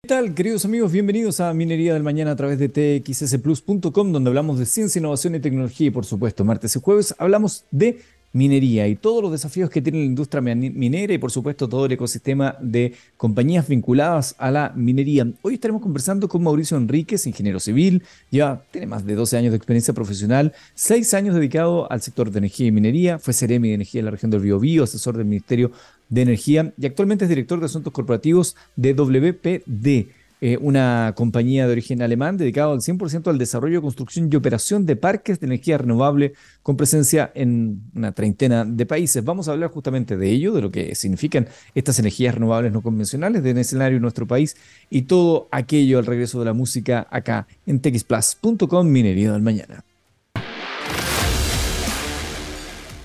¿Qué 0.00 0.10
tal, 0.10 0.32
queridos 0.32 0.64
amigos? 0.64 0.92
Bienvenidos 0.92 1.40
a 1.40 1.52
Minería 1.52 1.92
del 1.92 2.04
Mañana 2.04 2.30
a 2.30 2.36
través 2.36 2.60
de 2.60 2.68
txsplus.com, 2.68 4.12
donde 4.12 4.28
hablamos 4.28 4.60
de 4.60 4.64
ciencia, 4.64 5.00
innovación 5.00 5.34
y 5.34 5.40
tecnología 5.40 5.88
y, 5.88 5.90
por 5.90 6.04
supuesto, 6.04 6.44
martes 6.44 6.76
y 6.76 6.80
jueves 6.80 7.16
hablamos 7.18 7.64
de 7.72 8.00
minería 8.32 8.86
y 8.86 8.94
todos 8.94 9.22
los 9.22 9.32
desafíos 9.32 9.70
que 9.70 9.82
tiene 9.82 9.98
la 9.98 10.04
industria 10.04 10.40
minera 10.40 11.12
y 11.12 11.18
por 11.18 11.32
supuesto 11.32 11.68
todo 11.68 11.86
el 11.86 11.92
ecosistema 11.92 12.56
de 12.60 12.94
compañías 13.16 13.66
vinculadas 13.66 14.36
a 14.38 14.52
la 14.52 14.72
minería. 14.76 15.26
Hoy 15.42 15.54
estaremos 15.54 15.82
conversando 15.82 16.28
con 16.28 16.44
Mauricio 16.44 16.76
Enríquez, 16.76 17.26
ingeniero 17.26 17.58
civil, 17.58 18.04
ya 18.30 18.62
tiene 18.70 18.86
más 18.86 19.04
de 19.04 19.16
12 19.16 19.36
años 19.36 19.50
de 19.50 19.56
experiencia 19.56 19.94
profesional, 19.94 20.52
6 20.74 21.14
años 21.14 21.34
dedicado 21.34 21.90
al 21.90 22.02
sector 22.02 22.30
de 22.30 22.38
energía 22.38 22.68
y 22.68 22.70
minería, 22.70 23.18
fue 23.18 23.34
Ceremi 23.34 23.68
de 23.68 23.74
Energía 23.74 24.00
en 24.00 24.04
la 24.04 24.10
región 24.12 24.30
del 24.30 24.40
Biobío, 24.42 24.84
asesor 24.84 25.16
del 25.16 25.26
Ministerio 25.26 25.72
de 26.08 26.22
Energía 26.22 26.72
y 26.78 26.86
actualmente 26.86 27.24
es 27.24 27.28
director 27.28 27.60
de 27.60 27.66
asuntos 27.66 27.92
corporativos 27.92 28.56
de 28.76 28.94
WPD. 28.94 30.08
Eh, 30.40 30.56
una 30.60 31.14
compañía 31.16 31.66
de 31.66 31.72
origen 31.72 32.00
alemán 32.00 32.36
dedicada 32.36 32.72
al 32.72 32.78
100% 32.78 33.26
al 33.26 33.38
desarrollo, 33.38 33.82
construcción 33.82 34.30
y 34.32 34.36
operación 34.36 34.86
de 34.86 34.94
parques 34.94 35.40
de 35.40 35.46
energía 35.46 35.78
renovable 35.78 36.34
con 36.62 36.76
presencia 36.76 37.32
en 37.34 37.82
una 37.96 38.12
treintena 38.12 38.64
de 38.64 38.86
países. 38.86 39.24
Vamos 39.24 39.48
a 39.48 39.52
hablar 39.52 39.70
justamente 39.70 40.16
de 40.16 40.30
ello, 40.30 40.52
de 40.52 40.62
lo 40.62 40.70
que 40.70 40.94
significan 40.94 41.48
estas 41.74 41.98
energías 41.98 42.36
renovables 42.36 42.72
no 42.72 42.82
convencionales 42.82 43.40
en 43.40 43.48
el 43.48 43.58
escenario 43.58 43.96
de 43.96 44.02
nuestro 44.02 44.28
país 44.28 44.56
y 44.90 45.02
todo 45.02 45.48
aquello 45.50 45.98
al 45.98 46.06
regreso 46.06 46.38
de 46.38 46.44
la 46.44 46.52
música 46.52 47.08
acá 47.10 47.48
en 47.66 47.80
texplus.com 47.80 48.86
Minería 48.86 49.32
del 49.32 49.42
Mañana. 49.42 49.84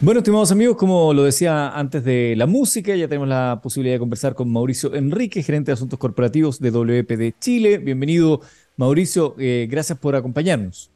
Bueno, 0.04 0.20
estimados 0.20 0.52
amigos, 0.52 0.76
como 0.76 1.14
lo 1.14 1.24
decía 1.24 1.70
antes 1.70 2.04
de 2.04 2.34
la 2.36 2.46
música, 2.46 2.94
ya 2.94 3.08
tenemos 3.08 3.30
la 3.30 3.62
posibilidad 3.64 3.96
de 3.96 4.00
conversar 4.00 4.36
con 4.36 4.52
Mauricio 4.52 4.94
Enrique, 4.94 5.42
gerente 5.42 5.72
de 5.72 5.76
Asuntos 5.76 5.98
Corporativos 5.98 6.60
de 6.60 6.72
WPD 6.72 7.40
Chile. 7.40 7.78
Bienvenido, 7.78 8.42
Mauricio. 8.76 9.34
Eh, 9.40 9.66
gracias 9.72 9.98
por 9.98 10.18
acompañarnos. 10.18 10.92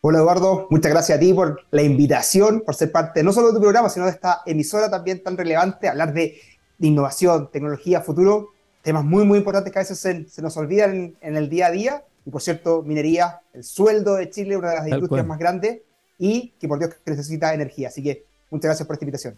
Hola 0.00 0.18
Eduardo, 0.18 0.66
muchas 0.70 0.90
gracias 0.90 1.16
a 1.16 1.20
ti 1.20 1.32
por 1.32 1.60
la 1.70 1.82
invitación, 1.82 2.62
por 2.66 2.74
ser 2.74 2.90
parte 2.90 3.22
no 3.22 3.32
solo 3.32 3.50
de 3.50 3.54
tu 3.54 3.60
programa, 3.60 3.88
sino 3.90 4.06
de 4.06 4.10
esta 4.10 4.42
emisora 4.44 4.90
también 4.90 5.22
tan 5.22 5.36
relevante, 5.36 5.88
hablar 5.88 6.12
de, 6.12 6.40
innovación, 6.80 7.48
tecnología, 7.52 8.00
futuro, 8.00 8.48
temas 8.82 9.04
muy, 9.04 9.24
muy 9.24 9.38
importantes 9.38 9.72
que 9.72 9.78
a 9.78 9.82
veces 9.82 10.00
se, 10.00 10.42
nos 10.42 10.56
olvidan 10.56 11.14
en, 11.20 11.36
el 11.36 11.48
día 11.48 11.68
a 11.68 11.70
día. 11.70 12.04
Y 12.26 12.30
por 12.30 12.42
cierto, 12.42 12.82
minería, 12.82 13.40
el 13.52 13.62
sueldo 13.62 14.16
de 14.16 14.30
Chile, 14.30 14.56
una 14.56 14.70
de 14.70 14.76
las 14.78 14.88
industrias 14.88 15.24
más 15.24 15.38
grandes, 15.38 15.82
y 16.22 16.54
que 16.60 16.68
por 16.68 16.78
Dios 16.78 16.94
que 17.04 17.10
necesita 17.10 17.52
energía. 17.52 17.88
Así 17.88 18.00
que 18.00 18.24
muchas 18.48 18.68
gracias 18.68 18.86
por 18.86 18.94
esta 18.94 19.04
invitación. 19.04 19.36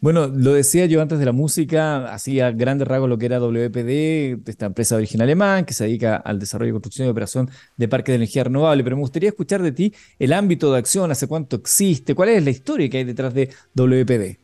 Bueno, 0.00 0.26
lo 0.26 0.52
decía 0.52 0.84
yo 0.84 1.00
antes 1.00 1.18
de 1.18 1.24
la 1.24 1.32
música, 1.32 2.12
hacía 2.12 2.50
grandes 2.50 2.86
rasgos 2.86 3.08
lo 3.08 3.16
que 3.16 3.24
era 3.24 3.38
WPD, 3.38 4.46
esta 4.46 4.66
empresa 4.66 4.94
de 4.94 4.98
origen 4.98 5.22
alemán 5.22 5.64
que 5.64 5.72
se 5.72 5.84
dedica 5.84 6.16
al 6.16 6.38
desarrollo, 6.38 6.74
construcción 6.74 7.08
y 7.08 7.10
operación 7.10 7.50
de 7.78 7.88
parques 7.88 8.12
de 8.12 8.16
energía 8.16 8.44
renovable, 8.44 8.84
pero 8.84 8.96
me 8.96 9.00
gustaría 9.00 9.30
escuchar 9.30 9.62
de 9.62 9.72
ti 9.72 9.94
el 10.18 10.34
ámbito 10.34 10.70
de 10.70 10.78
acción, 10.78 11.10
hace 11.10 11.26
cuánto 11.26 11.56
existe, 11.56 12.14
cuál 12.14 12.28
es 12.28 12.44
la 12.44 12.50
historia 12.50 12.90
que 12.90 12.98
hay 12.98 13.04
detrás 13.04 13.32
de 13.32 13.48
WPD. 13.72 14.38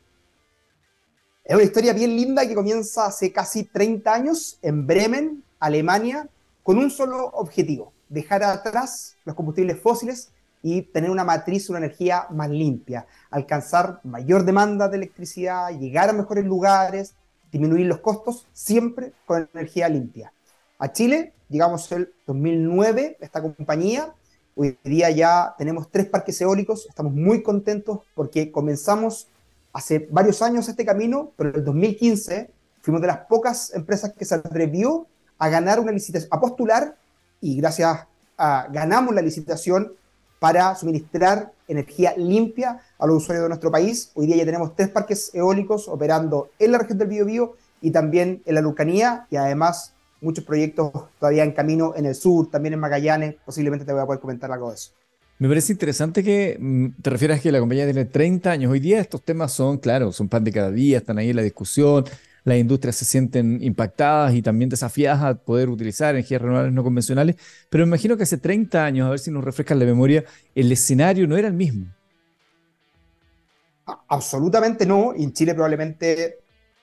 Es 1.45 1.55
una 1.55 1.65
historia 1.65 1.93
bien 1.93 2.17
linda 2.17 2.49
que 2.49 2.55
comienza 2.55 3.05
hace 3.05 3.31
casi 3.31 3.65
30 3.65 4.15
años 4.15 4.59
en 4.63 4.87
Bremen, 4.87 5.45
Alemania, 5.61 6.27
con 6.63 6.79
un 6.79 6.91
solo 6.91 7.27
objetivo, 7.35 7.93
dejar 8.09 8.43
atrás 8.45 9.17
los 9.27 9.37
combustibles 9.37 9.79
fósiles 9.79 10.31
y 10.63 10.83
tener 10.83 11.11
una 11.11 11.25
matriz, 11.25 11.69
una 11.69 11.79
energía 11.79 12.27
más 12.31 12.49
limpia, 12.49 13.07
alcanzar 13.31 14.01
mayor 14.05 14.45
demanda 14.45 14.89
de 14.89 14.97
electricidad, 14.97 15.71
llegar 15.79 16.09
a 16.09 16.13
mejores 16.13 16.45
lugares, 16.45 17.15
disminuir 17.51 17.87
los 17.87 17.99
costos, 17.99 18.47
siempre 18.53 19.13
con 19.27 19.49
energía 19.53 19.89
limpia. 19.89 20.33
A 20.79 20.93
Chile 20.93 21.35
llegamos 21.49 21.91
el 21.93 22.13
2009, 22.27 23.19
esta 23.21 23.43
compañía, 23.43 24.15
hoy 24.55 24.79
día 24.85 25.11
ya 25.11 25.55
tenemos 25.59 25.91
tres 25.91 26.07
parques 26.07 26.41
eólicos, 26.41 26.87
estamos 26.89 27.13
muy 27.13 27.43
contentos 27.43 28.01
porque 28.15 28.53
comenzamos 28.53 29.29
hace 29.73 30.09
varios 30.11 30.43
años 30.43 30.69
este 30.69 30.85
camino, 30.85 31.33
pero 31.37 31.51
en 31.51 31.57
el 31.57 31.65
2015 31.65 32.51
fuimos 32.83 33.01
de 33.01 33.07
las 33.09 33.19
pocas 33.27 33.75
empresas 33.75 34.13
que 34.13 34.25
se 34.25 34.35
atrevió 34.35 35.07
a 35.39 35.49
ganar 35.49 35.81
una 35.81 35.93
licitación, 35.93 36.29
a 36.33 36.41
postular 36.41 36.97
y 37.41 37.57
gracias 37.57 38.07
a 38.39 38.69
ganamos 38.71 39.15
la 39.15 39.23
licitación 39.23 39.93
para 40.43 40.75
suministrar 40.75 41.53
energía 41.69 42.15
limpia 42.17 42.81
a 42.99 43.07
los 43.07 43.19
usuarios 43.19 43.45
de 43.45 43.49
nuestro 43.49 43.71
país. 43.71 44.11
Hoy 44.15 44.27
día 44.27 44.35
ya 44.35 44.45
tenemos 44.45 44.75
tres 44.75 44.89
parques 44.89 45.31
eólicos 45.33 45.87
operando 45.87 46.51
en 46.59 46.73
la 46.73 46.79
región 46.79 46.99
del 46.99 47.07
Biobío 47.07 47.55
y 47.81 47.93
también 47.93 48.43
en 48.45 48.57
la 48.57 48.61
Lucanía 48.61 49.29
y 49.31 49.37
además 49.37 49.95
muchos 50.21 50.45
proyectos 50.45 50.91
todavía 51.21 51.45
en 51.45 51.53
camino 51.53 51.95
en 51.95 52.07
el 52.07 52.17
sur, 52.17 52.51
también 52.51 52.75
en 52.75 52.81
Magallanes. 52.81 53.37
Posiblemente 53.47 53.87
te 53.87 53.93
voy 53.93 54.03
a 54.03 54.05
poder 54.05 54.21
comentar 54.21 54.51
algo 54.51 54.71
de 54.71 54.75
eso. 54.75 54.91
Me 55.39 55.47
parece 55.47 55.75
interesante 55.75 56.25
que 56.25 56.59
mm, 56.59 57.01
te 57.01 57.11
refieras 57.11 57.41
que 57.41 57.53
la 57.53 57.61
compañía 57.61 57.85
tiene 57.85 58.07
30 58.07 58.51
años. 58.51 58.73
Hoy 58.73 58.81
día 58.81 59.01
estos 59.01 59.23
temas 59.23 59.53
son, 59.53 59.79
claro, 59.79 60.11
son 60.11 60.29
pan 60.29 60.43
de 60.43 60.51
cada 60.51 60.73
día, 60.73 60.99
están 60.99 61.19
ahí 61.19 61.31
en 61.31 61.37
la 61.37 61.43
discusión 61.43 62.05
las 62.45 62.59
industrias 62.59 62.97
se 62.97 63.05
sienten 63.05 63.63
impactadas 63.63 64.35
y 64.35 64.43
también 64.43 64.69
desafiadas 64.69 65.23
a 65.23 65.35
poder 65.35 65.69
utilizar 65.69 66.15
energías 66.15 66.43
renovables 66.43 66.73
no 66.73 66.83
convencionales, 66.83 67.37
pero 67.71 67.85
me 67.87 67.91
imagino 67.91 68.17
que 68.17 68.25
hace 68.25 68.39
30 68.39 68.85
años, 68.85 69.07
a 69.07 69.11
ver 69.11 69.19
si 69.19 69.31
nos 69.31 69.45
refrescan 69.45 69.79
la 69.79 69.85
memoria, 69.85 70.25
el 70.55 70.71
escenario 70.73 71.27
no 71.27 71.37
era 71.37 71.49
el 71.49 71.55
mismo. 71.55 71.87
Absolutamente 74.09 74.87
no, 74.87 75.15
y 75.17 75.25
en 75.25 75.33
Chile 75.33 75.55
probablemente 75.55 76.39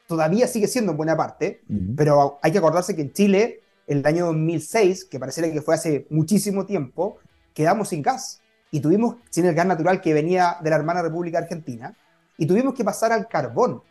todavía 0.07 0.47
sigue 0.47 0.67
siendo 0.67 0.91
en 0.91 0.97
buena 0.97 1.15
parte, 1.15 1.61
pero 1.95 2.39
hay 2.41 2.51
que 2.51 2.57
acordarse 2.57 2.95
que 2.95 3.03
en 3.03 3.13
Chile, 3.13 3.61
en 3.87 3.99
el 3.99 4.05
año 4.05 4.25
2006, 4.27 5.05
que 5.05 5.19
pareciera 5.19 5.51
que 5.51 5.61
fue 5.61 5.75
hace 5.75 6.07
muchísimo 6.09 6.65
tiempo, 6.65 7.17
quedamos 7.53 7.89
sin 7.89 8.01
gas 8.01 8.41
y 8.71 8.79
tuvimos 8.79 9.17
sin 9.29 9.45
el 9.45 9.53
gas 9.53 9.67
natural 9.67 10.01
que 10.01 10.13
venía 10.13 10.57
de 10.61 10.69
la 10.69 10.77
hermana 10.77 11.01
República 11.01 11.37
Argentina 11.39 11.95
y 12.37 12.45
tuvimos 12.45 12.73
que 12.73 12.83
pasar 12.83 13.11
al 13.11 13.27
carbón. 13.27 13.81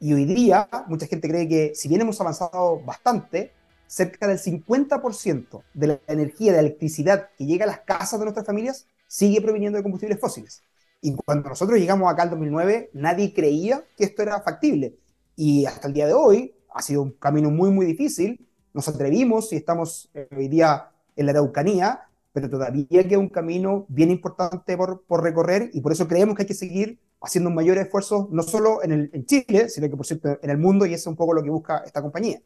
Y 0.00 0.12
hoy 0.12 0.24
día 0.24 0.68
mucha 0.88 1.06
gente 1.06 1.28
cree 1.28 1.48
que 1.48 1.72
si 1.74 1.88
bien 1.88 2.00
hemos 2.00 2.20
avanzado 2.20 2.80
bastante, 2.84 3.52
cerca 3.88 4.28
del 4.28 4.38
50% 4.38 5.62
de 5.74 5.86
la 5.86 6.00
energía, 6.06 6.52
de 6.52 6.58
la 6.58 6.68
electricidad 6.68 7.30
que 7.36 7.46
llega 7.46 7.64
a 7.64 7.68
las 7.68 7.80
casas 7.80 8.20
de 8.20 8.26
nuestras 8.26 8.46
familias 8.46 8.86
sigue 9.08 9.40
proviniendo 9.40 9.78
de 9.78 9.82
combustibles 9.82 10.20
fósiles. 10.20 10.62
Y 11.00 11.14
cuando 11.14 11.48
nosotros 11.48 11.78
llegamos 11.78 12.12
acá 12.12 12.24
en 12.24 12.30
2009, 12.30 12.90
nadie 12.92 13.32
creía 13.32 13.84
que 13.96 14.04
esto 14.04 14.22
era 14.22 14.40
factible. 14.42 14.98
Y 15.34 15.64
hasta 15.64 15.88
el 15.88 15.94
día 15.94 16.06
de 16.06 16.12
hoy 16.12 16.54
ha 16.74 16.82
sido 16.82 17.02
un 17.02 17.12
camino 17.12 17.50
muy, 17.50 17.70
muy 17.70 17.86
difícil. 17.86 18.46
Nos 18.74 18.88
atrevimos 18.88 19.52
y 19.52 19.56
estamos 19.56 20.10
eh, 20.14 20.28
hoy 20.36 20.48
día 20.48 20.90
en 21.16 21.26
la 21.26 21.32
Araucanía, 21.32 22.02
pero 22.32 22.50
todavía 22.50 23.08
queda 23.08 23.18
un 23.18 23.28
camino 23.30 23.86
bien 23.88 24.10
importante 24.10 24.76
por, 24.76 25.02
por 25.04 25.22
recorrer 25.22 25.70
y 25.72 25.80
por 25.80 25.92
eso 25.92 26.06
creemos 26.06 26.36
que 26.36 26.42
hay 26.42 26.48
que 26.48 26.54
seguir 26.54 27.00
haciendo 27.20 27.50
un 27.50 27.56
mayor 27.56 27.78
esfuerzo, 27.78 28.28
no 28.32 28.42
solo 28.42 28.82
en, 28.82 29.24
Chile, 29.26 29.68
sino 29.68 29.88
que 29.88 29.96
por 29.96 30.06
cierto 30.06 30.38
en 30.40 30.50
el 30.50 30.58
mundo, 30.58 30.86
y 30.86 30.94
eso 30.94 31.02
es 31.02 31.06
un 31.08 31.16
poco 31.16 31.34
lo 31.34 31.42
que 31.42 31.50
busca 31.50 31.82
esta 31.84 32.02
compañía. 32.02 32.40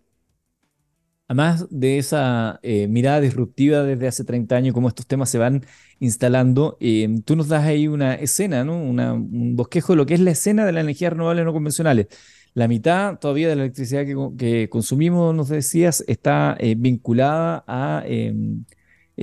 Además 1.29 1.67
de 1.71 1.99
esa 1.99 2.59
eh, 2.63 2.89
mirada 2.89 3.21
disruptiva 3.21 3.83
desde 3.83 4.07
hace 4.07 4.25
30 4.25 4.55
años, 4.55 4.75
cómo 4.75 4.89
estos 4.89 5.07
temas 5.07 5.31
se 5.31 5.39
van 5.39 5.65
instalando, 5.99 6.77
eh, 6.81 7.09
tú 7.25 7.37
nos 7.37 7.49
das 7.49 7.65
ahí 7.65 7.89
una 7.89 8.15
escena, 8.15 8.65
¿no? 8.65 8.77
un 8.77 9.57
bosquejo 9.57 9.95
de 9.95 9.97
lo 9.97 10.07
que 10.07 10.15
es 10.15 10.21
la 10.21 10.33
escena 10.33 10.67
de 10.67 10.73
las 10.73 10.83
energías 10.83 11.13
renovables 11.13 11.45
no 11.45 11.53
convencionales. 11.53 12.09
La 12.55 12.69
mitad 12.69 13.19
todavía 13.19 13.49
de 13.49 13.57
la 13.57 13.63
electricidad 13.63 14.05
que, 14.37 14.69
consumimos, 14.69 15.35
nos 15.35 15.49
decías, 15.49 16.05
está 16.07 16.55
eh, 16.59 16.75
vinculada 16.77 17.65
a 17.67 18.03
em, 18.07 18.65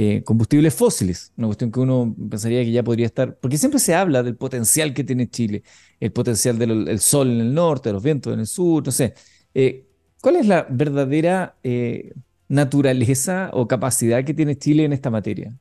eh, 0.01 0.23
combustibles 0.23 0.73
fósiles, 0.73 1.33
una 1.35 1.47
cuestión 1.47 1.73
que 1.73 1.81
uno 1.81 2.15
pensaría 2.29 2.63
que 2.63 2.71
ya 2.71 2.81
podría 2.83 3.05
estar, 3.05 3.35
porque 3.35 3.57
siempre 3.57 3.81
se 3.81 3.93
habla 3.93 4.23
del 4.23 4.37
potencial 4.37 4.93
que 4.93 5.03
tiene 5.03 5.29
Chile, 5.29 5.61
el 5.99 6.13
potencial 6.13 6.57
del 6.57 7.01
sol 7.01 7.29
en 7.29 7.41
el 7.41 7.53
norte, 7.53 7.91
los 7.91 8.01
vientos 8.01 8.33
en 8.33 8.39
el 8.39 8.47
sur, 8.47 8.85
no 8.85 8.93
sé. 8.93 9.13
Eh, 9.53 9.89
¿Cuál 10.21 10.37
es 10.37 10.47
la 10.47 10.65
verdadera 10.69 11.57
eh, 11.63 12.13
naturaleza 12.47 13.49
o 13.51 13.67
capacidad 13.67 14.23
que 14.23 14.33
tiene 14.33 14.57
Chile 14.57 14.85
en 14.85 14.93
esta 14.93 15.09
materia? 15.09 15.53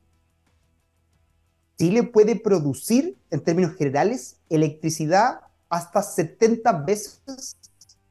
Chile 1.77 2.03
puede 2.03 2.37
producir, 2.37 3.17
en 3.31 3.41
términos 3.41 3.75
generales, 3.75 4.37
electricidad 4.49 5.41
hasta 5.67 6.01
70 6.01 6.71
veces 6.83 7.57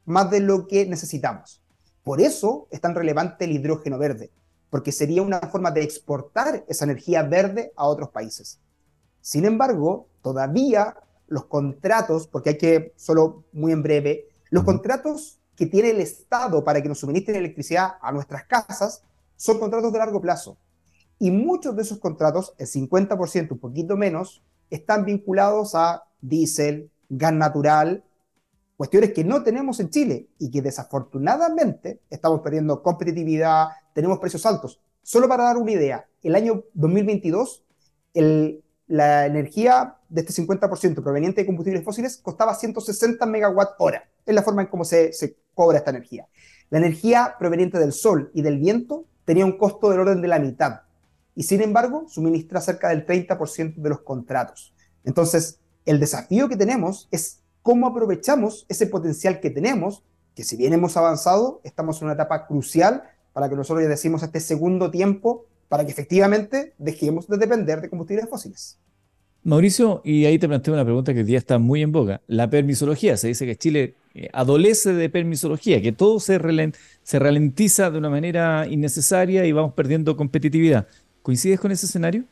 más 0.05 0.29
de 0.29 0.41
lo 0.41 0.67
que 0.67 0.85
necesitamos. 0.85 1.59
Por 2.03 2.21
eso 2.21 2.67
es 2.69 2.79
tan 2.81 2.93
relevante 2.93 3.45
el 3.45 3.53
hidrógeno 3.53 3.97
verde 3.97 4.29
porque 4.69 4.91
sería 4.91 5.21
una 5.21 5.39
forma 5.39 5.71
de 5.71 5.83
exportar 5.83 6.65
esa 6.67 6.85
energía 6.85 7.23
verde 7.23 7.73
a 7.75 7.87
otros 7.87 8.09
países. 8.09 8.59
Sin 9.21 9.45
embargo, 9.45 10.07
todavía 10.21 10.95
los 11.27 11.45
contratos, 11.45 12.27
porque 12.27 12.51
hay 12.51 12.57
que, 12.57 12.93
solo 12.95 13.45
muy 13.51 13.71
en 13.71 13.83
breve, 13.83 14.29
los 14.49 14.63
contratos 14.63 15.39
que 15.55 15.65
tiene 15.65 15.91
el 15.91 16.01
Estado 16.01 16.63
para 16.63 16.81
que 16.81 16.89
nos 16.89 16.99
suministren 16.99 17.37
electricidad 17.37 17.95
a 18.01 18.11
nuestras 18.11 18.45
casas 18.45 19.03
son 19.35 19.59
contratos 19.59 19.91
de 19.91 19.99
largo 19.99 20.21
plazo. 20.21 20.57
Y 21.19 21.31
muchos 21.31 21.75
de 21.75 21.81
esos 21.81 21.99
contratos, 21.99 22.53
el 22.57 22.67
50%, 22.67 23.51
un 23.51 23.59
poquito 23.59 23.97
menos, 23.97 24.41
están 24.69 25.05
vinculados 25.05 25.75
a 25.75 26.03
diésel, 26.21 26.89
gas 27.09 27.33
natural, 27.33 28.03
cuestiones 28.77 29.11
que 29.13 29.25
no 29.25 29.43
tenemos 29.43 29.81
en 29.81 29.89
Chile 29.89 30.29
y 30.39 30.49
que 30.49 30.61
desafortunadamente 30.61 31.99
estamos 32.09 32.39
perdiendo 32.39 32.81
competitividad, 32.81 33.67
tenemos 33.93 34.19
precios 34.19 34.45
altos. 34.45 34.81
Solo 35.01 35.27
para 35.27 35.45
dar 35.45 35.57
una 35.57 35.71
idea, 35.71 36.07
el 36.23 36.35
año 36.35 36.63
2022, 36.73 37.63
el, 38.13 38.63
la 38.87 39.25
energía 39.25 39.97
de 40.09 40.21
este 40.21 40.33
50% 40.43 41.01
proveniente 41.01 41.41
de 41.41 41.45
combustibles 41.45 41.83
fósiles 41.83 42.17
costaba 42.17 42.55
160 42.55 43.25
megawatt 43.25 43.75
hora. 43.77 44.09
Es 44.25 44.35
la 44.35 44.43
forma 44.43 44.63
en 44.63 44.67
cómo 44.67 44.83
se, 44.83 45.13
se 45.13 45.37
cobra 45.53 45.77
esta 45.77 45.91
energía. 45.91 46.27
La 46.69 46.79
energía 46.79 47.35
proveniente 47.39 47.79
del 47.79 47.93
sol 47.93 48.31
y 48.33 48.41
del 48.41 48.59
viento 48.59 49.05
tenía 49.25 49.45
un 49.45 49.57
costo 49.57 49.89
del 49.89 49.99
orden 49.99 50.21
de 50.21 50.27
la 50.27 50.39
mitad 50.39 50.81
y 51.35 51.43
sin 51.43 51.61
embargo 51.61 52.05
suministra 52.09 52.59
cerca 52.61 52.89
del 52.89 53.05
30% 53.05 53.75
de 53.75 53.89
los 53.89 54.01
contratos. 54.01 54.73
Entonces, 55.03 55.59
el 55.85 55.99
desafío 55.99 56.49
que 56.49 56.57
tenemos 56.57 57.07
es 57.11 57.39
cómo 57.61 57.87
aprovechamos 57.87 58.65
ese 58.67 58.87
potencial 58.87 59.39
que 59.39 59.49
tenemos, 59.49 60.03
que 60.35 60.43
si 60.43 60.57
bien 60.57 60.73
hemos 60.73 60.97
avanzado, 60.97 61.61
estamos 61.63 62.01
en 62.01 62.05
una 62.05 62.15
etapa 62.15 62.45
crucial 62.45 63.03
para 63.39 63.47
que 63.47 63.55
nosotros 63.55 63.81
ya 63.81 63.87
decimos 63.87 64.21
este 64.21 64.41
segundo 64.41 64.91
tiempo 64.91 65.45
para 65.69 65.85
que 65.85 65.91
efectivamente 65.91 66.73
dejemos 66.77 67.25
de 67.29 67.37
depender 67.37 67.79
de 67.79 67.89
combustibles 67.89 68.27
fósiles. 68.27 68.77
Mauricio, 69.43 70.01
y 70.03 70.25
ahí 70.25 70.37
te 70.37 70.49
planteo 70.49 70.73
una 70.73 70.83
pregunta 70.83 71.13
que 71.13 71.19
hoy 71.19 71.25
día 71.25 71.37
está 71.37 71.57
muy 71.57 71.81
en 71.81 71.93
boga. 71.93 72.19
La 72.27 72.49
permisología. 72.49 73.15
Se 73.15 73.29
dice 73.29 73.45
que 73.45 73.55
Chile 73.55 73.95
eh, 74.13 74.27
adolece 74.33 74.91
de 74.91 75.09
permisología, 75.09 75.81
que 75.81 75.93
todo 75.93 76.19
se, 76.19 76.37
se 77.03 77.19
ralentiza 77.19 77.89
de 77.89 77.97
una 77.97 78.09
manera 78.09 78.67
innecesaria 78.67 79.45
y 79.45 79.53
vamos 79.53 79.71
perdiendo 79.71 80.17
competitividad. 80.17 80.87
¿Coincides 81.21 81.61
con 81.61 81.71
ese 81.71 81.85
escenario? 81.85 82.25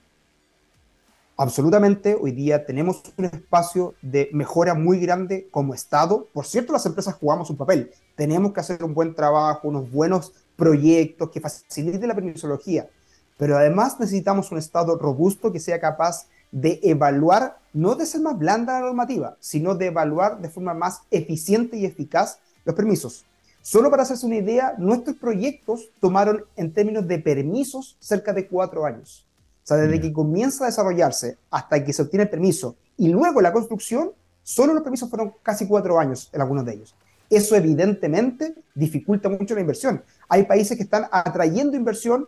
Absolutamente, 1.37 2.17
hoy 2.19 2.31
día 2.31 2.65
tenemos 2.65 3.01
un 3.15 3.25
espacio 3.25 3.93
de 4.01 4.27
mejora 4.33 4.73
muy 4.73 4.99
grande 4.99 5.47
como 5.51 5.73
Estado. 5.73 6.27
Por 6.33 6.45
cierto, 6.45 6.73
las 6.73 6.85
empresas 6.85 7.15
jugamos 7.15 7.49
un 7.49 7.55
papel. 7.55 7.91
Tenemos 8.17 8.51
que 8.51 8.59
hacer 8.59 8.83
un 8.83 8.93
buen 8.93 9.15
trabajo, 9.15 9.69
unos 9.69 9.89
buenos 9.89 10.33
proyectos 10.57 11.29
que 11.29 11.39
faciliten 11.39 12.07
la 12.07 12.15
permisología. 12.15 12.89
Pero 13.37 13.57
además 13.57 13.99
necesitamos 13.99 14.51
un 14.51 14.57
Estado 14.57 14.97
robusto 14.97 15.51
que 15.51 15.59
sea 15.59 15.79
capaz 15.79 16.27
de 16.51 16.79
evaluar, 16.83 17.59
no 17.73 17.95
de 17.95 18.05
ser 18.05 18.21
más 18.21 18.37
blanda 18.37 18.73
la 18.73 18.87
normativa, 18.87 19.37
sino 19.39 19.75
de 19.75 19.87
evaluar 19.87 20.41
de 20.41 20.49
forma 20.49 20.73
más 20.73 21.01
eficiente 21.11 21.77
y 21.77 21.85
eficaz 21.85 22.39
los 22.65 22.75
permisos. 22.75 23.25
Solo 23.61 23.89
para 23.91 24.03
hacerse 24.03 24.25
una 24.25 24.37
idea, 24.37 24.75
nuestros 24.77 25.17
proyectos 25.17 25.89
tomaron 25.99 26.45
en 26.55 26.73
términos 26.73 27.07
de 27.07 27.19
permisos 27.19 27.97
cerca 27.99 28.33
de 28.33 28.47
cuatro 28.47 28.85
años. 28.85 29.25
O 29.63 29.67
sea, 29.67 29.77
desde 29.77 29.99
que 29.99 30.13
comienza 30.13 30.63
a 30.63 30.67
desarrollarse 30.67 31.37
hasta 31.51 31.83
que 31.83 31.91
se 31.91 32.01
obtiene 32.01 32.23
el 32.23 32.29
permiso 32.29 32.77
y 32.95 33.09
luego 33.09 33.41
la 33.41 33.51
construcción, 33.51 34.11
solo 34.41 34.73
los 34.73 34.83
permisos 34.83 35.09
fueron 35.09 35.33
casi 35.43 35.67
cuatro 35.67 35.99
años 35.99 36.29
en 36.31 36.41
algunos 36.41 36.65
de 36.65 36.75
ellos. 36.75 36.95
Eso 37.29 37.55
evidentemente 37.55 38.55
dificulta 38.73 39.29
mucho 39.29 39.53
la 39.55 39.61
inversión. 39.61 40.03
Hay 40.29 40.43
países 40.43 40.77
que 40.77 40.83
están 40.83 41.07
atrayendo 41.11 41.75
inversión 41.75 42.27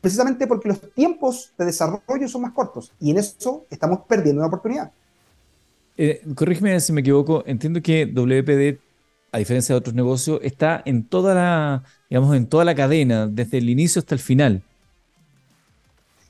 precisamente 0.00 0.46
porque 0.46 0.68
los 0.68 0.80
tiempos 0.94 1.52
de 1.56 1.64
desarrollo 1.66 2.28
son 2.28 2.42
más 2.42 2.52
cortos 2.52 2.92
y 3.00 3.12
en 3.12 3.18
eso 3.18 3.64
estamos 3.70 4.00
perdiendo 4.08 4.40
una 4.40 4.48
oportunidad. 4.48 4.90
Eh, 5.96 6.22
corrígeme 6.34 6.80
si 6.80 6.92
me 6.92 7.02
equivoco, 7.02 7.44
entiendo 7.46 7.80
que 7.80 8.06
WPD, 8.06 8.80
a 9.30 9.38
diferencia 9.38 9.74
de 9.74 9.78
otros 9.78 9.94
negocios, 9.94 10.40
está 10.42 10.82
en 10.84 11.04
toda 11.04 11.34
la, 11.34 11.84
digamos, 12.10 12.34
en 12.34 12.46
toda 12.46 12.64
la 12.64 12.74
cadena, 12.74 13.26
desde 13.26 13.58
el 13.58 13.70
inicio 13.70 14.00
hasta 14.00 14.14
el 14.14 14.20
final. 14.20 14.62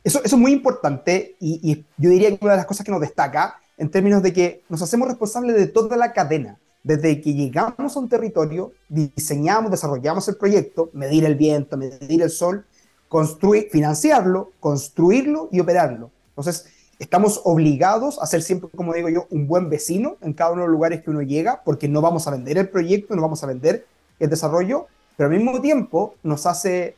Eso, 0.04 0.20
es 0.24 0.32
muy 0.34 0.52
importante 0.52 1.36
y, 1.40 1.84
yo 1.96 2.10
diría 2.10 2.28
que 2.28 2.44
una 2.44 2.52
de 2.52 2.58
las 2.58 2.66
cosas 2.66 2.84
que 2.84 2.90
nos 2.90 3.00
destaca 3.00 3.60
en 3.78 3.88
términos 3.90 4.22
de 4.22 4.32
que 4.32 4.62
nos 4.68 4.82
hacemos 4.82 5.08
responsables 5.08 5.56
de 5.56 5.66
toda 5.66 5.96
la 5.96 6.12
cadena. 6.12 6.58
Desde 6.84 7.20
que 7.20 7.34
llegamos 7.34 7.96
a 7.96 8.00
un 8.00 8.08
territorio, 8.08 8.72
diseñamos, 8.88 9.70
desarrollamos 9.70 10.26
el 10.28 10.36
proyecto, 10.36 10.90
medir 10.92 11.24
el 11.24 11.36
viento, 11.36 11.76
medir 11.76 12.22
el 12.22 12.30
sol, 12.30 12.66
construir, 13.08 13.68
financiarlo, 13.70 14.52
construirlo 14.58 15.48
y 15.52 15.60
operarlo. 15.60 16.10
Entonces, 16.30 16.66
estamos 16.98 17.40
obligados 17.44 18.18
a 18.20 18.26
ser 18.26 18.42
siempre, 18.42 18.70
como 18.74 18.94
digo 18.94 19.08
yo, 19.08 19.26
un 19.30 19.46
buen 19.46 19.68
vecino 19.68 20.16
en 20.22 20.32
cada 20.32 20.52
uno 20.52 20.62
de 20.62 20.68
los 20.68 20.72
lugares 20.74 21.02
que 21.02 21.10
uno 21.10 21.22
llega, 21.22 21.62
porque 21.64 21.88
no 21.88 22.00
vamos 22.00 22.26
a 22.26 22.30
vender 22.30 22.58
el 22.58 22.68
proyecto, 22.68 23.14
no 23.14 23.22
vamos 23.22 23.42
a 23.44 23.46
vender 23.46 23.86
el 24.18 24.30
desarrollo, 24.30 24.86
pero 25.16 25.28
al 25.28 25.36
mismo 25.36 25.60
tiempo 25.60 26.14
nos 26.22 26.46
hace 26.46 26.96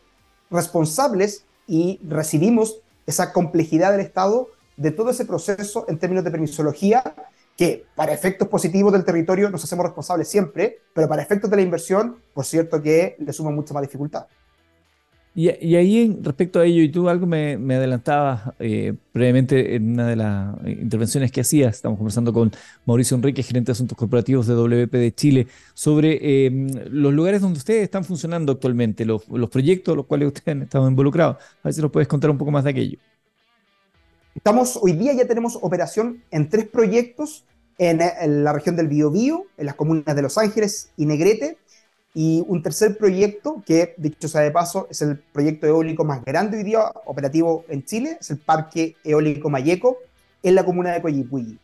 responsables 0.50 1.44
y 1.66 2.00
recibimos 2.06 2.78
esa 3.06 3.32
complejidad 3.32 3.92
del 3.92 4.00
Estado 4.00 4.48
de 4.76 4.90
todo 4.90 5.10
ese 5.10 5.24
proceso 5.24 5.84
en 5.88 5.98
términos 5.98 6.24
de 6.24 6.30
permisología, 6.30 7.02
que 7.56 7.86
para 7.94 8.12
efectos 8.12 8.48
positivos 8.48 8.92
del 8.92 9.04
territorio 9.04 9.50
nos 9.50 9.62
hacemos 9.62 9.84
responsables 9.84 10.28
siempre, 10.28 10.78
pero 10.92 11.08
para 11.08 11.22
efectos 11.22 11.50
de 11.50 11.56
la 11.56 11.62
inversión, 11.62 12.16
por 12.32 12.44
cierto 12.44 12.82
que 12.82 13.16
le 13.18 13.32
suma 13.32 13.50
mucha 13.50 13.74
más 13.74 13.82
dificultad. 13.82 14.26
Y, 15.36 15.48
ahí, 15.48 16.16
respecto 16.22 16.60
a 16.60 16.64
ello, 16.64 16.80
y 16.80 16.88
tú 16.90 17.08
algo 17.08 17.26
me, 17.26 17.54
adelantabas 17.54 18.52
eh, 18.60 18.94
previamente 19.10 19.74
en 19.74 19.90
una 19.90 20.06
de 20.06 20.14
las 20.14 20.54
intervenciones 20.64 21.32
que 21.32 21.40
hacías, 21.40 21.74
estamos 21.74 21.98
conversando 21.98 22.32
con 22.32 22.52
Mauricio 22.86 23.16
Enrique, 23.16 23.42
gerente 23.42 23.66
de 23.66 23.72
asuntos 23.72 23.98
corporativos 23.98 24.46
de 24.46 24.54
WP 24.54 24.92
de 24.92 25.12
Chile, 25.12 25.48
sobre 25.74 26.46
em, 26.46 26.68
los 26.88 27.12
lugares 27.12 27.40
donde 27.40 27.58
ustedes 27.58 27.82
están 27.82 28.04
funcionando 28.04 28.52
actualmente, 28.52 29.04
los, 29.04 29.28
los 29.28 29.50
proyectos 29.50 29.94
en 29.94 29.96
los 29.96 30.06
cuales 30.06 30.28
ustedes 30.28 30.48
han 30.48 30.62
estado 30.62 30.88
involucrados. 30.88 31.38
A 31.38 31.64
ver 31.64 31.74
si 31.74 31.82
nos 31.82 31.90
puedes 31.90 32.06
contar 32.06 32.30
un 32.30 32.38
poco 32.38 32.52
más 32.52 32.62
de 32.62 32.70
aquello. 32.70 32.98
Estamos, 34.34 34.80
hoy 34.82 34.94
día 34.94 35.12
ya 35.12 35.28
tenemos 35.28 35.56
operación 35.62 36.24
en 36.32 36.48
tres 36.48 36.66
proyectos 36.66 37.44
en, 37.78 38.00
en 38.00 38.42
la 38.42 38.52
región 38.52 38.74
del 38.74 38.88
Biobío, 38.88 39.46
en 39.56 39.66
las 39.66 39.76
comunas 39.76 40.16
de 40.16 40.22
Los 40.22 40.38
Ángeles 40.38 40.90
y 40.96 41.06
Negrete, 41.06 41.56
y 42.14 42.44
un 42.48 42.60
tercer 42.60 42.98
proyecto, 42.98 43.62
que 43.64 43.94
dicho 43.96 44.26
sea 44.26 44.40
de 44.40 44.50
paso, 44.50 44.88
es 44.90 45.02
el 45.02 45.18
proyecto 45.18 45.68
eólico 45.68 46.04
más 46.04 46.24
grande 46.24 46.58
hoy 46.58 46.64
día 46.64 46.84
operativo 47.06 47.64
en 47.68 47.84
Chile, 47.84 48.18
es 48.20 48.28
el 48.30 48.38
Parque 48.38 48.96
Eólico 49.04 49.50
Mayeco, 49.50 49.98
en 50.42 50.56
la 50.56 50.64
comuna 50.64 50.92
de 50.92 51.00
Coyipulli. 51.00 51.58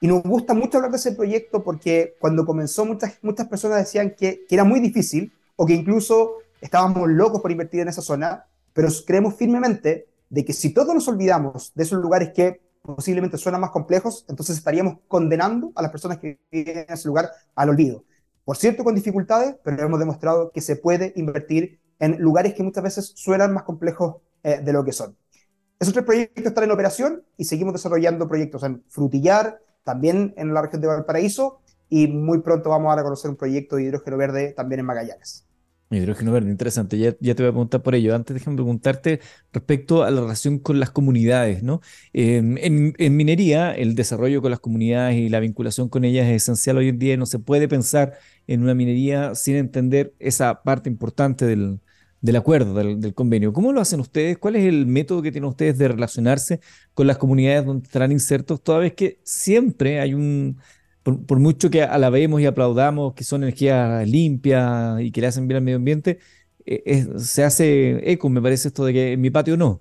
Y 0.00 0.06
nos 0.06 0.22
gusta 0.22 0.54
mucho 0.54 0.78
hablar 0.78 0.92
de 0.92 0.98
ese 0.98 1.12
proyecto 1.12 1.64
porque 1.64 2.14
cuando 2.20 2.46
comenzó 2.46 2.84
muchas, 2.84 3.18
muchas 3.22 3.48
personas 3.48 3.78
decían 3.78 4.14
que, 4.16 4.44
que 4.48 4.54
era 4.54 4.62
muy 4.62 4.78
difícil 4.78 5.32
o 5.56 5.66
que 5.66 5.74
incluso 5.74 6.34
estábamos 6.60 7.08
locos 7.08 7.40
por 7.40 7.50
invertir 7.50 7.80
en 7.80 7.88
esa 7.88 8.02
zona, 8.02 8.46
pero 8.72 8.88
creemos 9.04 9.34
firmemente 9.34 10.06
de 10.30 10.44
que 10.44 10.52
si 10.52 10.72
todos 10.72 10.94
nos 10.94 11.08
olvidamos 11.08 11.72
de 11.74 11.82
esos 11.82 12.00
lugares 12.00 12.32
que 12.34 12.62
posiblemente 12.82 13.38
suenan 13.38 13.60
más 13.60 13.70
complejos, 13.70 14.26
entonces 14.28 14.58
estaríamos 14.58 14.98
condenando 15.08 15.72
a 15.74 15.82
las 15.82 15.90
personas 15.90 16.18
que 16.18 16.38
viven 16.50 16.78
en 16.78 16.86
ese 16.88 17.08
lugar 17.08 17.30
al 17.54 17.70
olvido. 17.70 18.04
Por 18.44 18.56
cierto, 18.56 18.84
con 18.84 18.94
dificultades, 18.94 19.56
pero 19.64 19.82
hemos 19.82 19.98
demostrado 19.98 20.50
que 20.52 20.60
se 20.60 20.76
puede 20.76 21.14
invertir 21.16 21.80
en 21.98 22.18
lugares 22.18 22.54
que 22.54 22.62
muchas 22.62 22.84
veces 22.84 23.12
suenan 23.14 23.54
más 23.54 23.62
complejos 23.62 24.16
eh, 24.42 24.60
de 24.62 24.72
lo 24.72 24.84
que 24.84 24.92
son. 24.92 25.16
Esos 25.78 25.94
tres 25.94 26.04
proyectos 26.04 26.44
están 26.44 26.64
en 26.64 26.70
operación 26.70 27.24
y 27.36 27.44
seguimos 27.44 27.72
desarrollando 27.72 28.28
proyectos 28.28 28.62
en 28.62 28.84
Frutillar, 28.88 29.60
también 29.82 30.34
en 30.36 30.52
la 30.52 30.62
región 30.62 30.82
de 30.82 30.88
Valparaíso, 30.88 31.60
y 31.88 32.06
muy 32.08 32.40
pronto 32.40 32.70
vamos 32.70 32.96
a 32.96 33.02
conocer 33.02 33.30
un 33.30 33.36
proyecto 33.36 33.76
de 33.76 33.84
hidrógeno 33.84 34.16
verde 34.16 34.52
también 34.52 34.80
en 34.80 34.86
Magallanes. 34.86 35.46
Hidrógeno 35.90 36.32
verde, 36.32 36.50
interesante. 36.50 36.98
Ya, 36.98 37.14
ya, 37.20 37.34
te 37.34 37.42
voy 37.42 37.50
a 37.50 37.52
preguntar 37.52 37.82
por 37.82 37.94
ello. 37.94 38.14
Antes 38.14 38.34
déjame 38.34 38.56
preguntarte 38.56 39.20
respecto 39.52 40.02
a 40.02 40.10
la 40.10 40.22
relación 40.22 40.58
con 40.58 40.80
las 40.80 40.90
comunidades, 40.90 41.62
¿no? 41.62 41.80
en, 42.12 42.58
en, 42.98 43.16
minería, 43.16 43.72
el 43.72 43.94
desarrollo 43.94 44.42
con 44.42 44.50
las 44.50 44.60
comunidades 44.60 45.16
y 45.16 45.28
la 45.28 45.40
vinculación 45.40 45.88
con 45.88 46.04
ellas 46.04 46.26
es 46.26 46.42
esencial 46.42 46.78
hoy 46.78 46.88
en 46.88 46.98
día. 46.98 47.16
No 47.16 47.26
se 47.26 47.38
puede 47.38 47.68
pensar 47.68 48.14
en 48.46 48.62
una 48.62 48.74
minería 48.74 49.34
sin 49.34 49.56
entender 49.56 50.14
esa 50.18 50.62
parte 50.62 50.88
importante 50.88 51.46
del, 51.46 51.80
del 52.24 52.36
acuerdo, 52.36 52.72
del, 52.72 53.12
convenio. 53.12 53.52
¿Cómo 53.52 53.70
lo 53.74 53.82
hacen 53.82 54.00
ustedes? 54.00 54.38
¿Cuál 54.38 54.56
es 54.56 54.64
el 54.64 54.86
método 54.86 55.20
que 55.20 55.30
tienen 55.30 55.48
ustedes 55.50 55.76
de 55.76 55.88
relacionarse 55.88 56.60
con 56.94 57.06
las 57.06 57.18
comunidades 57.18 57.66
donde 57.66 57.84
estarán 57.84 58.12
insertos? 58.12 58.62
Toda 58.62 58.78
vez 58.78 58.94
que 58.94 59.20
siempre 59.24 60.00
hay 60.00 60.14
un, 60.14 60.58
por, 61.04 61.38
mucho 61.38 61.70
que 61.70 61.82
alabemos 61.82 62.40
y 62.40 62.46
aplaudamos 62.46 63.14
que 63.14 63.24
son 63.24 63.42
energías 63.42 64.08
limpias 64.08 65.00
y 65.00 65.12
que 65.12 65.20
le 65.20 65.26
hacen 65.26 65.46
bien 65.46 65.58
al 65.58 65.62
medio 65.62 65.76
ambiente, 65.76 66.18
eh, 66.64 67.06
se 67.18 67.44
hace 67.44 68.10
eco, 68.10 68.28
me 68.30 68.40
parece 68.40 68.68
esto 68.68 68.84
de 68.84 68.92
que 68.94 69.12
en 69.12 69.20
mi 69.20 69.30
patio 69.30 69.56
no. 69.56 69.80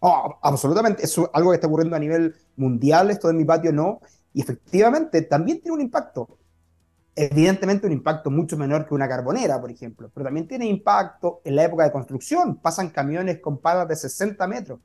Oh, 0.00 0.38
absolutamente, 0.42 1.04
es 1.04 1.16
algo 1.32 1.50
que 1.50 1.54
está 1.54 1.68
ocurriendo 1.68 1.96
a 1.96 1.98
nivel 1.98 2.34
mundial, 2.56 3.10
esto 3.10 3.28
de 3.28 3.34
mi 3.34 3.44
patio 3.44 3.72
no, 3.72 4.00
y 4.34 4.42
efectivamente 4.42 5.22
también 5.22 5.60
tiene 5.60 5.74
un 5.76 5.80
impacto. 5.80 6.38
Evidentemente 7.14 7.86
un 7.86 7.92
impacto 7.94 8.30
mucho 8.30 8.58
menor 8.58 8.86
que 8.86 8.92
una 8.94 9.08
carbonera, 9.08 9.58
por 9.58 9.70
ejemplo, 9.70 10.10
pero 10.12 10.24
también 10.24 10.46
tiene 10.46 10.66
impacto 10.66 11.40
en 11.44 11.56
la 11.56 11.64
época 11.64 11.84
de 11.84 11.92
construcción. 11.92 12.56
Pasan 12.56 12.90
camiones 12.90 13.40
con 13.40 13.58
palas 13.58 13.88
de 13.88 13.96
60 13.96 14.46
metros. 14.46 14.80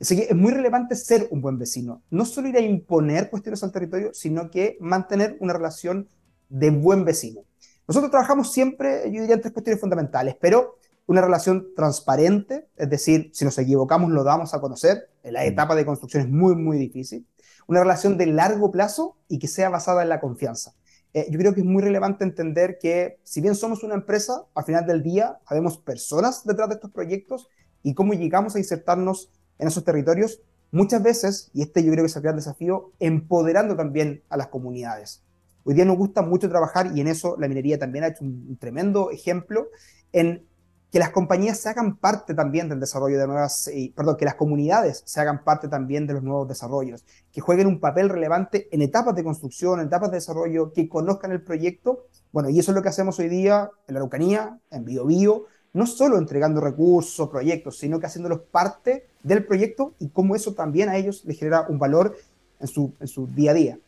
Así 0.00 0.16
que 0.16 0.22
es 0.24 0.34
muy 0.34 0.52
relevante 0.52 0.94
ser 0.94 1.28
un 1.30 1.40
buen 1.40 1.58
vecino. 1.58 2.02
No 2.10 2.24
solo 2.24 2.48
ir 2.48 2.56
a 2.56 2.60
imponer 2.60 3.30
cuestiones 3.30 3.62
al 3.64 3.72
territorio, 3.72 4.10
sino 4.14 4.50
que 4.50 4.76
mantener 4.80 5.36
una 5.40 5.52
relación 5.52 6.08
de 6.48 6.70
buen 6.70 7.04
vecino. 7.04 7.42
Nosotros 7.86 8.10
trabajamos 8.10 8.52
siempre, 8.52 9.10
yo 9.10 9.20
diría, 9.20 9.34
en 9.34 9.40
tres 9.40 9.52
cuestiones 9.52 9.80
fundamentales, 9.80 10.36
pero 10.40 10.78
una 11.06 11.22
relación 11.22 11.68
transparente, 11.74 12.68
es 12.76 12.90
decir, 12.90 13.30
si 13.32 13.44
nos 13.44 13.58
equivocamos 13.58 14.10
lo 14.10 14.24
damos 14.24 14.52
a 14.54 14.60
conocer, 14.60 15.08
en 15.22 15.32
la 15.32 15.40
mm. 15.40 15.46
etapa 15.46 15.74
de 15.74 15.86
construcción 15.86 16.22
es 16.22 16.28
muy, 16.28 16.54
muy 16.54 16.78
difícil 16.78 17.26
una 17.68 17.80
relación 17.80 18.16
de 18.16 18.26
largo 18.26 18.70
plazo 18.72 19.16
y 19.28 19.38
que 19.38 19.46
sea 19.46 19.68
basada 19.68 20.02
en 20.02 20.08
la 20.08 20.20
confianza. 20.20 20.74
Eh, 21.14 21.26
yo 21.30 21.38
creo 21.38 21.54
que 21.54 21.60
es 21.60 21.66
muy 21.66 21.82
relevante 21.82 22.24
entender 22.24 22.78
que 22.80 23.20
si 23.22 23.40
bien 23.40 23.54
somos 23.54 23.84
una 23.84 23.94
empresa, 23.94 24.46
al 24.54 24.64
final 24.64 24.86
del 24.86 25.02
día 25.02 25.38
habemos 25.46 25.78
personas 25.78 26.44
detrás 26.44 26.68
de 26.70 26.76
estos 26.76 26.90
proyectos 26.90 27.48
y 27.82 27.94
cómo 27.94 28.14
llegamos 28.14 28.56
a 28.56 28.58
insertarnos 28.58 29.30
en 29.58 29.68
esos 29.68 29.84
territorios, 29.84 30.40
muchas 30.70 31.02
veces, 31.02 31.50
y 31.54 31.62
este 31.62 31.82
yo 31.82 31.92
creo 31.92 32.04
que 32.04 32.10
es 32.10 32.16
el 32.16 32.22
gran 32.22 32.36
desafío, 32.36 32.92
empoderando 32.98 33.76
también 33.76 34.22
a 34.28 34.36
las 34.36 34.48
comunidades. 34.48 35.22
Hoy 35.64 35.74
día 35.74 35.84
nos 35.84 35.98
gusta 35.98 36.22
mucho 36.22 36.48
trabajar 36.48 36.92
y 36.94 37.00
en 37.00 37.08
eso 37.08 37.36
la 37.38 37.48
minería 37.48 37.78
también 37.78 38.04
ha 38.04 38.08
hecho 38.08 38.24
un 38.24 38.56
tremendo 38.58 39.10
ejemplo 39.10 39.68
en 40.12 40.46
que 40.90 40.98
las 40.98 41.10
compañías 41.10 41.58
se 41.58 41.68
hagan 41.68 41.96
parte 41.96 42.34
también 42.34 42.68
del 42.68 42.80
desarrollo 42.80 43.18
de 43.18 43.26
nuevas, 43.26 43.68
eh, 43.68 43.92
perdón, 43.94 44.16
que 44.16 44.24
las 44.24 44.36
comunidades 44.36 45.02
se 45.04 45.20
hagan 45.20 45.44
parte 45.44 45.68
también 45.68 46.06
de 46.06 46.14
los 46.14 46.22
nuevos 46.22 46.48
desarrollos, 46.48 47.04
que 47.30 47.42
jueguen 47.42 47.66
un 47.66 47.80
papel 47.80 48.08
relevante 48.08 48.68
en 48.72 48.80
etapas 48.80 49.14
de 49.14 49.24
construcción, 49.24 49.80
en 49.80 49.86
etapas 49.88 50.10
de 50.10 50.16
desarrollo, 50.16 50.72
que 50.72 50.88
conozcan 50.88 51.32
el 51.32 51.42
proyecto. 51.42 52.06
Bueno, 52.32 52.48
y 52.48 52.58
eso 52.58 52.70
es 52.70 52.74
lo 52.74 52.82
que 52.82 52.88
hacemos 52.88 53.18
hoy 53.18 53.28
día 53.28 53.70
en 53.86 53.94
la 53.94 53.98
Araucanía, 53.98 54.58
en 54.70 54.84
BioBio, 54.84 55.44
no 55.78 55.86
solo 55.86 56.18
entregando 56.18 56.60
recursos, 56.60 57.28
proyectos, 57.28 57.78
sino 57.78 58.00
que 58.00 58.06
haciéndolos 58.06 58.40
parte 58.50 59.06
del 59.22 59.44
proyecto 59.44 59.94
y 60.00 60.08
cómo 60.08 60.34
eso 60.34 60.52
también 60.52 60.88
a 60.88 60.96
ellos 60.96 61.24
les 61.24 61.38
genera 61.38 61.66
un 61.68 61.78
valor 61.78 62.16
en 62.60 62.66
su, 62.66 62.92
en 63.00 63.06
su 63.06 63.28
día 63.28 63.52
a 63.52 63.54
día. 63.54 63.78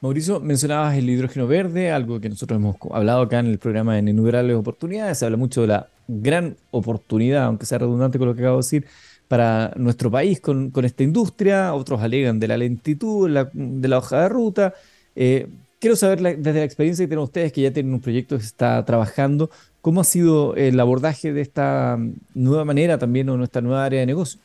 Mauricio, 0.00 0.40
mencionabas 0.40 0.96
el 0.96 1.08
hidrógeno 1.08 1.46
verde, 1.46 1.90
algo 1.90 2.18
que 2.18 2.28
nosotros 2.28 2.58
hemos 2.58 2.76
hablado 2.90 3.22
acá 3.22 3.40
en 3.40 3.46
el 3.46 3.58
programa 3.58 3.98
en 3.98 4.08
innumerables 4.08 4.56
oportunidades. 4.56 5.18
Se 5.18 5.26
habla 5.26 5.36
mucho 5.36 5.60
de 5.62 5.66
la 5.66 5.88
gran 6.08 6.56
oportunidad, 6.70 7.44
aunque 7.44 7.66
sea 7.66 7.78
redundante 7.78 8.18
con 8.18 8.28
lo 8.28 8.34
que 8.34 8.40
acabo 8.40 8.56
de 8.56 8.62
decir, 8.62 8.86
para 9.28 9.72
nuestro 9.76 10.10
país 10.10 10.40
con, 10.40 10.72
esta 10.82 11.02
industria. 11.02 11.74
Otros 11.74 12.00
alegan 12.00 12.40
de 12.40 12.48
la 12.48 12.56
lentitud, 12.56 13.28
de 13.52 13.88
la 13.88 13.98
hoja 13.98 14.22
de 14.22 14.28
ruta. 14.28 14.74
Eh, 15.14 15.48
quiero 15.86 15.94
saber 15.94 16.20
desde 16.38 16.58
la 16.58 16.64
experiencia 16.64 17.04
que 17.04 17.08
tienen 17.08 17.22
ustedes, 17.22 17.52
que 17.52 17.62
ya 17.62 17.72
tienen 17.72 17.94
un 17.94 18.00
proyecto 18.00 18.34
que 18.36 18.42
se 18.42 18.48
está 18.48 18.84
trabajando, 18.84 19.50
¿cómo 19.82 20.00
ha 20.00 20.04
sido 20.04 20.56
el 20.56 20.80
abordaje 20.80 21.32
de 21.32 21.40
esta 21.40 21.96
nueva 22.34 22.64
manera 22.64 22.98
también 22.98 23.28
o 23.28 23.36
nuestra 23.36 23.62
nueva 23.62 23.84
área 23.84 24.00
de 24.00 24.06
negocio? 24.06 24.40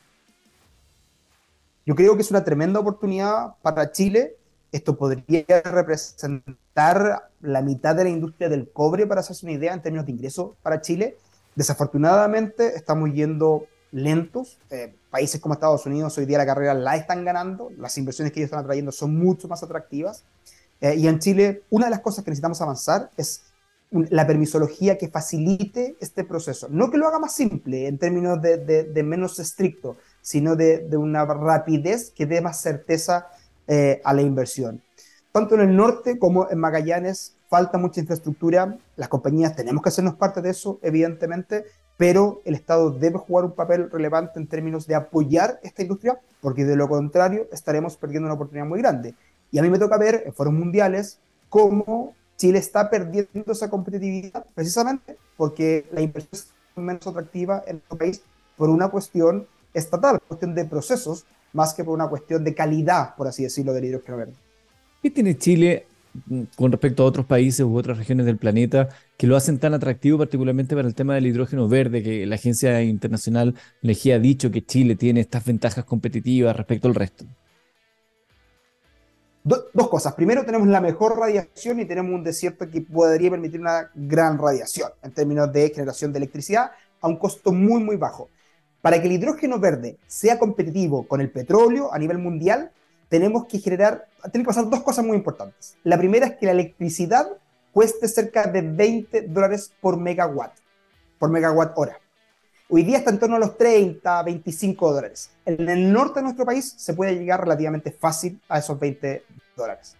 Yo 1.84 1.96
creo 1.96 2.14
que 2.14 2.22
es 2.22 2.30
una 2.30 2.44
tremenda 2.44 2.78
oportunidad 2.78 3.54
para 3.60 3.90
Chile 3.90 4.36
esto 4.70 4.96
podría 4.96 5.44
representar 5.64 7.28
la 7.42 7.60
mitad 7.60 7.94
de 7.94 8.04
la 8.04 8.10
industria 8.10 8.48
del 8.48 8.70
cobre, 8.70 9.06
para 9.06 9.20
hacerse 9.20 9.44
una 9.44 9.54
idea, 9.54 9.74
en 9.74 9.82
términos 9.82 10.06
de 10.06 10.12
ingresos 10.12 10.52
para 10.62 10.80
Chile. 10.80 11.16
Desafortunadamente, 11.56 12.74
estamos 12.76 13.12
yendo 13.12 13.66
lentos. 13.90 14.58
Eh, 14.70 14.94
países 15.10 15.40
como 15.42 15.52
Estados 15.54 15.84
Unidos 15.84 16.16
hoy 16.16 16.24
día 16.24 16.38
la 16.38 16.46
carrera 16.46 16.72
la 16.72 16.96
están 16.96 17.22
ganando. 17.22 17.70
Las 17.76 17.98
inversiones 17.98 18.32
que 18.32 18.40
ellos 18.40 18.46
están 18.46 18.60
atrayendo 18.60 18.92
son 18.92 19.14
mucho 19.14 19.46
más 19.46 19.62
atractivas. 19.62 20.24
Eh, 20.82 20.96
y 20.96 21.06
en 21.06 21.20
Chile, 21.20 21.62
una 21.70 21.86
de 21.86 21.92
las 21.92 22.00
cosas 22.00 22.24
que 22.24 22.32
necesitamos 22.32 22.60
avanzar 22.60 23.10
es 23.16 23.44
la 23.92 24.26
permisología 24.26 24.98
que 24.98 25.08
facilite 25.08 25.96
este 26.00 26.24
proceso. 26.24 26.66
No 26.68 26.90
que 26.90 26.98
lo 26.98 27.06
haga 27.06 27.20
más 27.20 27.34
simple 27.34 27.86
en 27.86 27.98
términos 27.98 28.42
de, 28.42 29.02
menos 29.04 29.38
estricto, 29.38 29.96
sino 30.22 30.56
de, 30.56 30.84
una 30.96 31.24
rapidez 31.24 32.10
que 32.10 32.26
dé 32.26 32.40
más 32.40 32.60
certeza 32.60 33.28
eh, 33.68 34.00
a 34.04 34.12
la 34.12 34.22
inversión. 34.22 34.82
Tanto 35.30 35.54
en 35.54 35.60
el 35.60 35.76
norte 35.76 36.18
como 36.18 36.50
en 36.50 36.58
Magallanes 36.58 37.36
falta 37.48 37.78
mucha 37.78 38.00
infraestructura, 38.00 38.76
las 38.96 39.08
compañías 39.08 39.54
tenemos 39.54 39.82
que 39.82 39.90
hacernos 39.90 40.14
parte 40.14 40.42
de 40.42 40.50
eso, 40.50 40.80
evidentemente, 40.82 41.64
pero 41.96 42.40
el 42.44 42.54
Estado 42.54 42.90
debe 42.90 43.18
jugar 43.18 43.44
un 43.44 43.52
papel 43.52 43.90
relevante 43.90 44.40
en 44.40 44.48
términos 44.48 44.86
de 44.86 44.94
apoyar 44.94 45.60
esta 45.62 45.82
industria, 45.82 46.18
porque 46.40 46.64
de 46.64 46.74
lo 46.74 46.88
contrario 46.88 47.46
estaremos 47.52 47.96
perdiendo 47.96 48.26
una 48.26 48.34
oportunidad 48.34 48.66
muy 48.66 48.80
grande. 48.80 49.14
Y 49.52 49.58
a 49.58 49.62
mí 49.62 49.70
me 49.70 49.78
toca 49.78 49.98
ver 49.98 50.24
en 50.26 50.32
foros 50.32 50.54
mundiales 50.54 51.18
cómo 51.48 52.14
Chile 52.38 52.58
está 52.58 52.90
perdiendo 52.90 53.52
esa 53.52 53.70
competitividad, 53.70 54.44
precisamente 54.54 55.16
porque 55.36 55.84
la 55.92 56.00
inversión 56.00 56.30
es 56.32 56.52
menos 56.74 57.06
atractiva 57.06 57.62
en 57.66 57.82
el 57.90 57.98
país 57.98 58.22
por 58.56 58.70
una 58.70 58.88
cuestión 58.88 59.46
estatal, 59.74 60.18
cuestión 60.26 60.54
de 60.54 60.64
procesos 60.64 61.24
más 61.52 61.74
que 61.74 61.84
por 61.84 61.94
una 61.94 62.08
cuestión 62.08 62.42
de 62.44 62.54
calidad, 62.54 63.14
por 63.14 63.28
así 63.28 63.42
decirlo, 63.42 63.74
del 63.74 63.84
hidrógeno 63.84 64.16
verde. 64.16 64.32
¿Qué 65.02 65.10
tiene 65.10 65.36
Chile 65.36 65.86
mm, 66.26 66.42
con 66.56 66.72
respecto 66.72 67.02
a 67.02 67.06
otros 67.06 67.26
países 67.26 67.60
u 67.60 67.76
otras 67.76 67.98
regiones 67.98 68.24
del 68.24 68.38
planeta 68.38 68.88
que 69.18 69.26
lo 69.26 69.36
hacen 69.36 69.58
tan 69.58 69.74
atractivo, 69.74 70.16
particularmente 70.16 70.74
para 70.74 70.88
el 70.88 70.94
tema 70.94 71.14
del 71.14 71.26
hidrógeno 71.26 71.68
verde, 71.68 72.02
que 72.02 72.24
la 72.26 72.36
Agencia 72.36 72.82
Internacional 72.82 73.54
Energía 73.82 74.16
ha 74.16 74.18
dicho 74.18 74.50
que 74.50 74.64
Chile 74.64 74.96
tiene 74.96 75.20
estas 75.20 75.44
ventajas 75.44 75.84
competitivas 75.84 76.56
respecto 76.56 76.88
al 76.88 76.94
resto? 76.94 77.26
Dos 79.44 79.88
cosas. 79.88 80.14
Primero, 80.14 80.44
tenemos 80.44 80.68
la 80.68 80.80
mejor 80.80 81.18
radiación 81.18 81.80
y 81.80 81.84
tenemos 81.84 82.12
un 82.12 82.22
desierto 82.22 82.70
que 82.70 82.80
podría 82.80 83.30
permitir 83.30 83.60
una 83.60 83.90
gran 83.94 84.38
radiación 84.38 84.90
en 85.02 85.12
términos 85.12 85.52
de 85.52 85.70
generación 85.70 86.12
de 86.12 86.18
electricidad 86.18 86.70
a 87.00 87.08
un 87.08 87.16
costo 87.16 87.52
muy, 87.52 87.82
muy 87.82 87.96
bajo. 87.96 88.28
Para 88.80 89.00
que 89.00 89.06
el 89.06 89.12
hidrógeno 89.12 89.58
verde 89.58 89.98
sea 90.06 90.38
competitivo 90.38 91.06
con 91.06 91.20
el 91.20 91.30
petróleo 91.30 91.92
a 91.92 91.98
nivel 91.98 92.18
mundial, 92.18 92.70
tenemos 93.08 93.46
que 93.46 93.58
generar, 93.58 94.06
tienen 94.30 94.44
que 94.44 94.48
pasar 94.48 94.70
dos 94.70 94.82
cosas 94.82 95.04
muy 95.04 95.16
importantes. 95.16 95.76
La 95.84 95.98
primera 95.98 96.26
es 96.26 96.36
que 96.36 96.46
la 96.46 96.52
electricidad 96.52 97.28
cueste 97.72 98.08
cerca 98.08 98.46
de 98.46 98.62
20 98.62 99.22
dólares 99.28 99.72
por 99.80 99.98
megawatt, 99.98 100.52
por 101.18 101.30
megawatt 101.30 101.72
hora. 101.76 102.01
Hoy 102.74 102.84
día 102.84 102.96
está 102.96 103.10
en 103.10 103.18
torno 103.18 103.36
a 103.36 103.38
los 103.38 103.58
30, 103.58 104.22
25 104.22 104.94
dólares. 104.94 105.28
En 105.44 105.68
el 105.68 105.92
norte 105.92 106.20
de 106.20 106.22
nuestro 106.22 106.46
país 106.46 106.72
se 106.74 106.94
puede 106.94 107.16
llegar 107.16 107.38
relativamente 107.38 107.92
fácil 107.92 108.40
a 108.48 108.60
esos 108.60 108.80
20 108.80 109.26
dólares. 109.54 109.94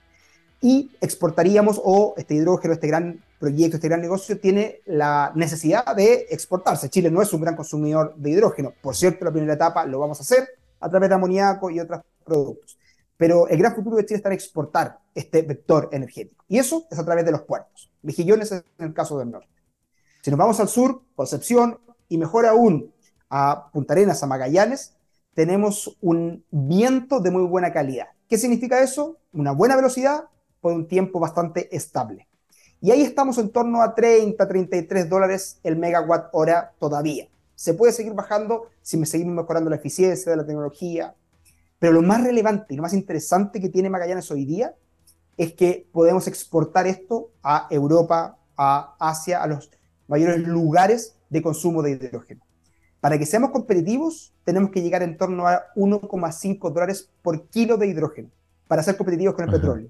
Y 0.63 0.91
exportaríamos, 1.03 1.79
o 1.85 2.15
este 2.17 2.33
hidrógeno, 2.33 2.73
este 2.73 2.87
gran 2.87 3.23
proyecto, 3.39 3.77
este 3.77 3.89
gran 3.89 4.01
negocio, 4.01 4.41
tiene 4.41 4.81
la 4.87 5.33
necesidad 5.35 5.95
de 5.95 6.29
exportarse. 6.31 6.89
Chile 6.89 7.11
no 7.11 7.21
es 7.21 7.31
un 7.35 7.43
gran 7.43 7.57
consumidor 7.57 8.15
de 8.17 8.31
hidrógeno. 8.31 8.73
Por 8.81 8.97
cierto, 8.97 9.27
la 9.27 9.33
primera 9.33 9.53
etapa 9.53 9.85
lo 9.85 9.99
vamos 9.99 10.21
a 10.21 10.23
hacer 10.23 10.49
a 10.81 10.89
través 10.89 11.11
de 11.11 11.15
amoníaco 11.15 11.69
y 11.69 11.79
otros 11.79 12.01
productos. 12.25 12.79
Pero 13.19 13.49
el 13.49 13.59
gran 13.59 13.75
futuro 13.75 13.97
de 13.97 14.07
Chile 14.07 14.17
está 14.17 14.31
en 14.31 14.37
exportar 14.37 14.99
este 15.15 15.43
vector 15.43 15.91
energético. 15.93 16.43
Y 16.49 16.57
eso 16.57 16.87
es 16.91 16.99
a 16.99 17.05
través 17.05 17.27
de 17.27 17.33
los 17.33 17.43
puertos. 17.43 17.91
Mejillones 18.01 18.51
en 18.51 18.65
el 18.79 18.95
caso 18.95 19.19
del 19.19 19.31
norte. 19.31 19.49
Si 20.23 20.31
nos 20.31 20.39
vamos 20.39 20.59
al 20.59 20.69
sur, 20.69 21.03
Concepción, 21.15 21.79
y 22.13 22.19
mejor 22.19 22.45
aún 22.45 22.93
a 23.31 23.71
Punta 23.73 23.95
Arenas, 23.95 24.23
a 24.23 24.27
Magallanes, 24.27 24.93
tenemos 25.33 25.97
un 26.03 26.45
viento 26.51 27.21
de 27.21 27.31
muy 27.31 27.45
buena 27.45 27.73
calidad. 27.73 28.09
¿Qué 28.29 28.37
significa 28.37 28.83
eso? 28.83 29.17
Una 29.33 29.53
buena 29.53 29.77
velocidad 29.77 30.25
por 30.61 30.75
un 30.75 30.87
tiempo 30.87 31.21
bastante 31.21 31.75
estable. 31.75 32.29
Y 32.83 32.91
ahí 32.91 33.01
estamos 33.01 33.39
en 33.39 33.49
torno 33.49 33.81
a 33.81 33.95
30, 33.95 34.47
33 34.47 35.09
dólares 35.09 35.59
el 35.63 35.77
megawatt 35.77 36.29
hora 36.33 36.75
todavía. 36.79 37.29
Se 37.55 37.73
puede 37.73 37.95
seguir 37.95 38.13
bajando 38.13 38.67
si 38.83 38.99
me 38.99 39.07
seguimos 39.07 39.35
mejorando 39.35 39.71
la 39.71 39.77
eficiencia 39.77 40.31
de 40.31 40.37
la 40.37 40.45
tecnología. 40.45 41.15
Pero 41.79 41.95
lo 41.95 42.03
más 42.03 42.23
relevante 42.23 42.75
y 42.75 42.77
lo 42.77 42.83
más 42.83 42.93
interesante 42.93 43.59
que 43.59 43.71
tiene 43.71 43.89
Magallanes 43.89 44.31
hoy 44.31 44.45
día 44.45 44.75
es 45.39 45.55
que 45.55 45.89
podemos 45.91 46.29
exportar 46.29 46.87
esto 46.87 47.31
a 47.43 47.69
Europa, 47.71 48.37
a 48.59 48.97
Asia, 48.99 49.43
a 49.43 49.47
los 49.47 49.71
mayores 50.09 50.47
lugares 50.47 51.17
de 51.33 51.43
consumo 51.43 51.83
de 51.83 51.93
hidrógeno. 51.93 52.43
Para 53.01 53.19
que 53.19 53.27
seamos 53.27 53.51
competitivos, 53.51 54.33
tenemos 54.45 54.71
que 54.71 54.83
llegar 54.83 55.03
en 55.03 55.17
torno 55.17 55.49
a 55.49 55.73
1,5 55.75 56.71
dólares 56.71 57.11
por 57.23 57.49
kilo 57.49 57.77
de 57.79 57.89
hidrógeno 57.89 58.29
para 58.69 58.83
ser 58.83 58.97
competitivos 58.97 59.35
con 59.35 59.47
el 59.47 59.51
petróleo. 59.51 59.89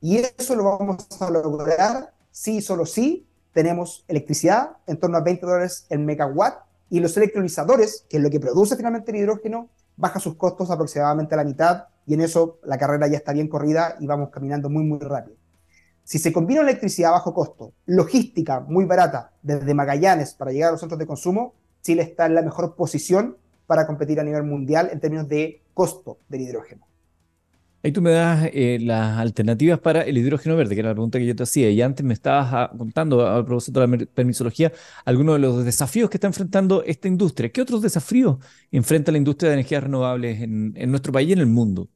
Y 0.00 0.18
eso 0.18 0.54
lo 0.54 0.64
vamos 0.64 1.06
a 1.20 1.28
lograr 1.30 2.14
sí, 2.30 2.62
solo 2.62 2.86
sí, 2.86 3.26
tenemos 3.52 4.04
electricidad 4.06 4.76
en 4.86 4.98
torno 4.98 5.18
a 5.18 5.22
20 5.22 5.44
dólares 5.44 5.86
el 5.90 5.98
megawatt 5.98 6.64
y 6.88 7.00
los 7.00 7.16
electrolizadores, 7.16 8.06
que 8.08 8.18
es 8.18 8.22
lo 8.22 8.30
que 8.30 8.38
produce 8.38 8.76
finalmente 8.76 9.10
el 9.10 9.18
hidrógeno, 9.18 9.68
baja 9.96 10.20
sus 10.20 10.36
costos 10.36 10.70
aproximadamente 10.70 11.34
a 11.34 11.38
la 11.38 11.44
mitad 11.44 11.84
y 12.06 12.14
en 12.14 12.20
eso 12.20 12.60
la 12.62 12.78
carrera 12.78 13.08
ya 13.08 13.16
está 13.16 13.32
bien 13.32 13.48
corrida 13.48 13.96
y 13.98 14.06
vamos 14.06 14.30
caminando 14.30 14.70
muy, 14.70 14.84
muy 14.84 15.00
rápido. 15.00 15.35
Si 16.06 16.20
se 16.20 16.32
combina 16.32 16.60
electricidad 16.60 17.10
a 17.10 17.14
bajo 17.14 17.34
costo, 17.34 17.72
logística 17.86 18.60
muy 18.60 18.84
barata 18.84 19.32
desde 19.42 19.74
Magallanes 19.74 20.34
para 20.34 20.52
llegar 20.52 20.68
a 20.68 20.70
los 20.70 20.80
centros 20.80 21.00
de 21.00 21.06
consumo, 21.06 21.56
Chile 21.82 22.02
está 22.02 22.26
en 22.26 22.36
la 22.36 22.42
mejor 22.42 22.76
posición 22.76 23.36
para 23.66 23.88
competir 23.88 24.20
a 24.20 24.22
nivel 24.22 24.44
mundial 24.44 24.88
en 24.92 25.00
términos 25.00 25.28
de 25.28 25.64
costo 25.74 26.18
del 26.28 26.42
hidrógeno. 26.42 26.86
Ahí 27.82 27.90
tú 27.90 28.02
me 28.02 28.12
das 28.12 28.48
eh, 28.52 28.78
las 28.80 29.18
alternativas 29.18 29.80
para 29.80 30.02
el 30.02 30.16
hidrógeno 30.16 30.54
verde, 30.54 30.76
que 30.76 30.80
era 30.80 30.90
la 30.90 30.94
pregunta 30.94 31.18
que 31.18 31.26
yo 31.26 31.34
te 31.34 31.42
hacía. 31.42 31.70
Y 31.70 31.82
antes 31.82 32.06
me 32.06 32.14
estabas 32.14 32.50
ah, 32.52 32.70
contando, 32.78 33.26
a 33.26 33.44
propósito 33.44 33.80
de 33.80 33.88
la 33.88 34.06
permisología, 34.06 34.72
algunos 35.04 35.34
de 35.34 35.38
los 35.40 35.64
desafíos 35.64 36.08
que 36.08 36.18
está 36.18 36.28
enfrentando 36.28 36.84
esta 36.84 37.08
industria. 37.08 37.50
¿Qué 37.50 37.60
otros 37.60 37.82
desafíos 37.82 38.36
enfrenta 38.70 39.10
la 39.10 39.18
industria 39.18 39.50
de 39.50 39.54
energías 39.54 39.82
renovables 39.82 40.40
en, 40.40 40.72
nuestro 40.88 41.12
país 41.12 41.30
y 41.30 41.32
en 41.32 41.40
el 41.40 41.46
mundo? 41.46 41.88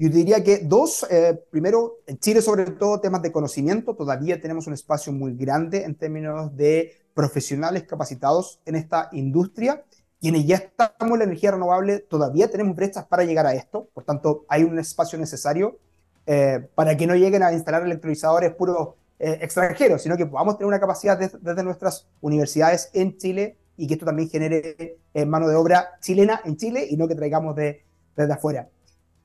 Yo 0.00 0.08
diría 0.08 0.44
que 0.44 0.58
dos, 0.58 1.04
eh, 1.10 1.42
primero, 1.50 1.98
en 2.06 2.18
Chile 2.18 2.40
sobre 2.40 2.70
todo 2.70 3.00
temas 3.00 3.20
de 3.20 3.32
conocimiento, 3.32 3.96
todavía 3.96 4.40
tenemos 4.40 4.68
un 4.68 4.74
espacio 4.74 5.12
muy 5.12 5.34
grande 5.34 5.82
en 5.82 5.96
términos 5.96 6.56
de 6.56 6.92
profesionales 7.14 7.82
capacitados 7.82 8.60
en 8.64 8.76
esta 8.76 9.08
industria. 9.10 9.84
Quienes 10.20 10.46
ya 10.46 10.56
estamos 10.56 11.14
en 11.14 11.18
la 11.18 11.24
energía 11.24 11.50
renovable 11.50 11.98
todavía 11.98 12.48
tenemos 12.48 12.76
brechas 12.76 13.06
para 13.06 13.24
llegar 13.24 13.46
a 13.46 13.54
esto, 13.54 13.88
por 13.92 14.04
tanto 14.04 14.44
hay 14.48 14.62
un 14.62 14.78
espacio 14.78 15.18
necesario 15.18 15.78
eh, 16.26 16.68
para 16.76 16.96
que 16.96 17.06
no 17.06 17.16
lleguen 17.16 17.42
a 17.42 17.52
instalar 17.52 17.82
electrolizadores 17.82 18.54
puros 18.54 18.90
eh, 19.18 19.38
extranjeros, 19.40 20.02
sino 20.02 20.16
que 20.16 20.26
podamos 20.26 20.58
tener 20.58 20.68
una 20.68 20.78
capacidad 20.78 21.18
desde 21.18 21.64
nuestras 21.64 22.06
universidades 22.20 22.90
en 22.92 23.16
Chile 23.16 23.56
y 23.76 23.88
que 23.88 23.94
esto 23.94 24.06
también 24.06 24.28
genere 24.28 24.98
eh, 25.12 25.26
mano 25.26 25.48
de 25.48 25.56
obra 25.56 25.98
chilena 26.00 26.40
en 26.44 26.56
Chile 26.56 26.86
y 26.88 26.96
no 26.96 27.08
que 27.08 27.16
traigamos 27.16 27.56
de, 27.56 27.82
desde 28.14 28.32
afuera. 28.32 28.68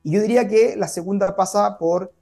Y 0.04 0.12
yo 0.12 0.20
diría 0.20 0.46
que 0.46 0.76
la 0.76 0.86
segunda 0.86 1.34
pasa 1.34 1.78
por 1.78 2.12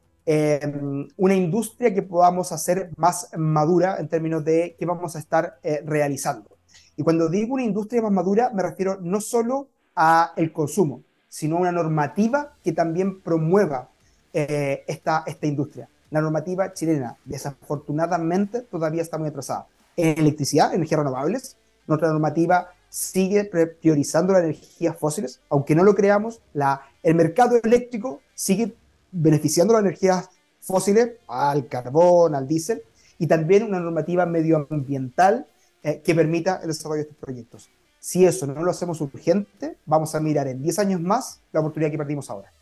una 1.16 1.34
industria 1.34 1.92
que 1.92 2.02
podamos 2.02 2.52
hacer 2.52 2.90
más 2.96 3.28
madura 3.36 3.96
en 3.98 4.08
términos 4.08 4.44
de 4.44 4.76
qué 4.78 4.86
vamos 4.86 5.16
a 5.16 5.18
estar 5.18 5.58
realizando. 5.84 6.56
Y 6.96 7.02
cuando 7.02 7.28
digo 7.28 7.54
una 7.54 7.64
industria 7.64 8.02
más 8.02 8.12
madura, 8.12 8.50
me 8.54 8.62
refiero 8.62 8.98
no 9.00 9.20
solo 9.20 9.68
a 9.96 10.32
el 10.36 10.52
consumo, 10.52 11.02
sino 11.28 11.56
a 11.56 11.60
una 11.60 11.72
normativa 11.72 12.54
que 12.62 12.72
también 12.72 13.20
promueva 13.20 13.88
eh, 14.32 14.84
esta, 14.86 15.24
esta 15.26 15.46
industria. 15.46 15.88
La 16.10 16.20
normativa 16.20 16.72
chilena, 16.72 17.16
desafortunadamente, 17.24 18.60
todavía 18.62 19.02
está 19.02 19.18
muy 19.18 19.28
atrasada. 19.28 19.66
En 19.96 20.18
electricidad, 20.18 20.74
energías 20.74 20.98
renovables, 20.98 21.56
nuestra 21.86 22.10
normativa 22.10 22.68
sigue 22.88 23.44
priorizando 23.80 24.34
las 24.34 24.42
energías 24.42 24.96
fósiles, 24.96 25.40
aunque 25.48 25.74
no 25.74 25.84
lo 25.84 25.94
creamos, 25.94 26.42
la, 26.52 26.82
el 27.02 27.14
mercado 27.14 27.58
eléctrico 27.62 28.20
sigue 28.34 28.74
beneficiando 29.10 29.74
las 29.74 29.82
energías 29.82 30.30
fósiles, 30.60 31.12
al 31.28 31.66
carbón, 31.66 32.34
al 32.34 32.46
diésel, 32.46 32.82
y 33.18 33.26
también 33.26 33.64
una 33.64 33.80
normativa 33.80 34.26
medioambiental 34.26 35.46
eh, 35.82 36.00
que 36.04 36.14
permita 36.14 36.60
el 36.62 36.68
desarrollo 36.68 36.96
de 36.96 37.02
estos 37.02 37.16
proyectos. 37.18 37.68
Si 37.98 38.24
eso 38.24 38.46
no 38.46 38.62
lo 38.62 38.70
hacemos 38.70 39.00
urgente, 39.00 39.76
vamos 39.86 40.14
a 40.14 40.20
mirar 40.20 40.48
en 40.48 40.62
10 40.62 40.78
años 40.80 41.00
más 41.00 41.40
la 41.52 41.60
oportunidad 41.60 41.90
que 41.90 41.98
perdimos 41.98 42.30
ahora. 42.30 42.52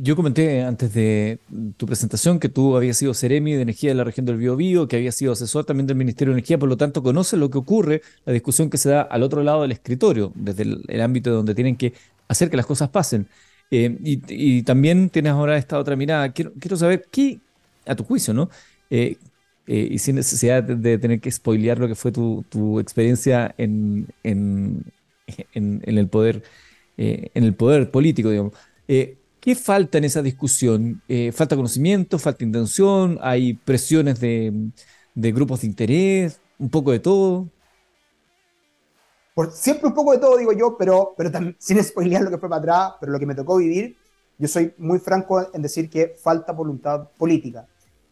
Yo 0.00 0.16
comenté 0.16 0.62
antes 0.62 0.92
de 0.92 1.38
tu 1.78 1.86
presentación 1.86 2.38
que 2.38 2.50
tú 2.50 2.76
habías 2.76 2.98
sido 2.98 3.14
Ceremi 3.14 3.54
de 3.54 3.62
Energía 3.62 3.90
de 3.90 3.94
la 3.94 4.04
región 4.04 4.26
del 4.26 4.36
Biobío, 4.36 4.86
que 4.86 4.96
habías 4.96 5.14
sido 5.14 5.32
asesor 5.32 5.64
también 5.64 5.86
del 5.86 5.96
Ministerio 5.96 6.34
de 6.34 6.40
Energía, 6.40 6.58
por 6.58 6.68
lo 6.68 6.76
tanto 6.76 7.02
conoces 7.02 7.38
lo 7.38 7.48
que 7.48 7.56
ocurre, 7.56 8.02
la 8.26 8.34
discusión 8.34 8.68
que 8.68 8.76
se 8.76 8.90
da 8.90 9.02
al 9.02 9.22
otro 9.22 9.42
lado 9.42 9.62
del 9.62 9.72
escritorio, 9.72 10.30
desde 10.34 10.64
el, 10.64 11.00
ámbito 11.00 11.30
donde 11.30 11.54
tienen 11.54 11.76
que 11.76 11.94
hacer 12.28 12.50
que 12.50 12.56
las 12.56 12.66
cosas 12.66 12.90
pasen. 12.90 13.28
Eh, 13.70 13.96
y, 14.00 14.62
también 14.62 15.10
tienes 15.10 15.32
ahora 15.32 15.56
esta 15.58 15.78
otra 15.78 15.96
mirada. 15.96 16.32
Quiero, 16.32 16.52
quiero 16.60 16.76
saber 16.76 17.06
qué, 17.10 17.40
a 17.86 17.94
tu 17.96 18.04
juicio, 18.04 18.34
¿no? 18.34 18.50
Eh, 18.90 19.16
eh, 19.68 19.86
y 19.92 19.98
sin 19.98 20.16
necesidad 20.16 20.62
de, 20.62 20.98
tener 20.98 21.20
que 21.20 21.30
spoilear 21.30 21.78
lo 21.78 21.88
que 21.88 21.94
fue 21.94 22.10
tu, 22.10 22.42
tu 22.48 22.80
experiencia 22.80 23.54
en, 23.58 24.08
en, 24.22 24.82
en, 25.52 25.82
el 25.84 26.08
poder, 26.08 26.42
eh, 26.96 27.30
en 27.34 27.44
el 27.44 27.54
poder 27.54 27.90
político, 27.90 28.30
digamos. 28.30 28.54
Eh, 28.88 29.18
¿Qué 29.40 29.54
falta 29.54 29.98
en 29.98 30.04
esa 30.04 30.22
discusión? 30.22 31.02
¿Falta 31.32 31.56
conocimiento? 31.56 32.18
¿Falta 32.18 32.44
intención? 32.44 33.18
¿Hay 33.22 33.54
presiones 33.54 34.20
de, 34.20 34.70
de 35.14 35.32
grupos 35.32 35.60
de 35.62 35.68
interés? 35.68 36.40
¿Un 36.58 36.70
poco 36.70 36.92
de 36.92 37.00
todo? 37.00 37.48
Por, 39.38 39.52
siempre 39.52 39.86
un 39.86 39.94
poco 39.94 40.10
de 40.10 40.18
todo, 40.18 40.36
digo 40.36 40.52
yo, 40.52 40.76
pero, 40.76 41.14
pero 41.16 41.30
sin 41.58 41.80
spoilear 41.84 42.22
lo 42.22 42.30
que 42.30 42.38
fue 42.38 42.48
para 42.48 42.58
atrás, 42.60 42.92
pero 42.98 43.12
lo 43.12 43.20
que 43.20 43.26
me 43.26 43.36
tocó 43.36 43.58
vivir, 43.58 43.96
yo 44.36 44.48
soy 44.48 44.74
muy 44.78 44.98
franco 44.98 45.48
en 45.54 45.62
decir 45.62 45.88
que 45.88 46.16
falta 46.20 46.50
voluntad 46.50 47.08
política 47.16 47.68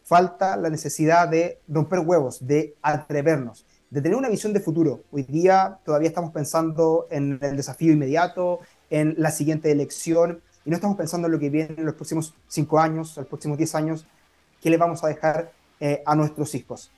falta 0.07 0.55
la 0.55 0.69
necesidad 0.69 1.27
de 1.27 1.59
romper 1.67 1.99
huevos, 1.99 2.47
de 2.47 2.77
atrevernos, 2.81 3.65
de 3.89 4.01
tener 4.01 4.17
una 4.17 4.29
visión 4.29 4.53
de 4.53 4.61
futuro. 4.61 5.03
Hoy 5.11 5.23
día 5.23 5.79
todavía 5.83 6.07
estamos 6.07 6.31
pensando 6.31 7.07
en 7.11 7.37
el 7.41 7.57
desafío 7.57 7.91
inmediato, 7.91 8.61
en 8.89 9.15
la 9.17 9.31
siguiente 9.31 9.69
elección, 9.69 10.41
y 10.63 10.69
no 10.69 10.77
estamos 10.77 10.95
pensando 10.95 11.27
en 11.27 11.33
lo 11.33 11.39
que 11.39 11.49
viene 11.49 11.75
en 11.77 11.85
los 11.85 11.95
próximos 11.95 12.33
cinco 12.47 12.79
años, 12.79 13.17
los 13.17 13.27
próximos 13.27 13.57
diez 13.57 13.75
años, 13.75 14.05
qué 14.61 14.69
le 14.69 14.77
vamos 14.77 15.03
a 15.03 15.07
dejar 15.07 15.51
eh, 15.81 16.03
a 16.05 16.15
nuestros 16.15 16.55
hijos. 16.55 16.89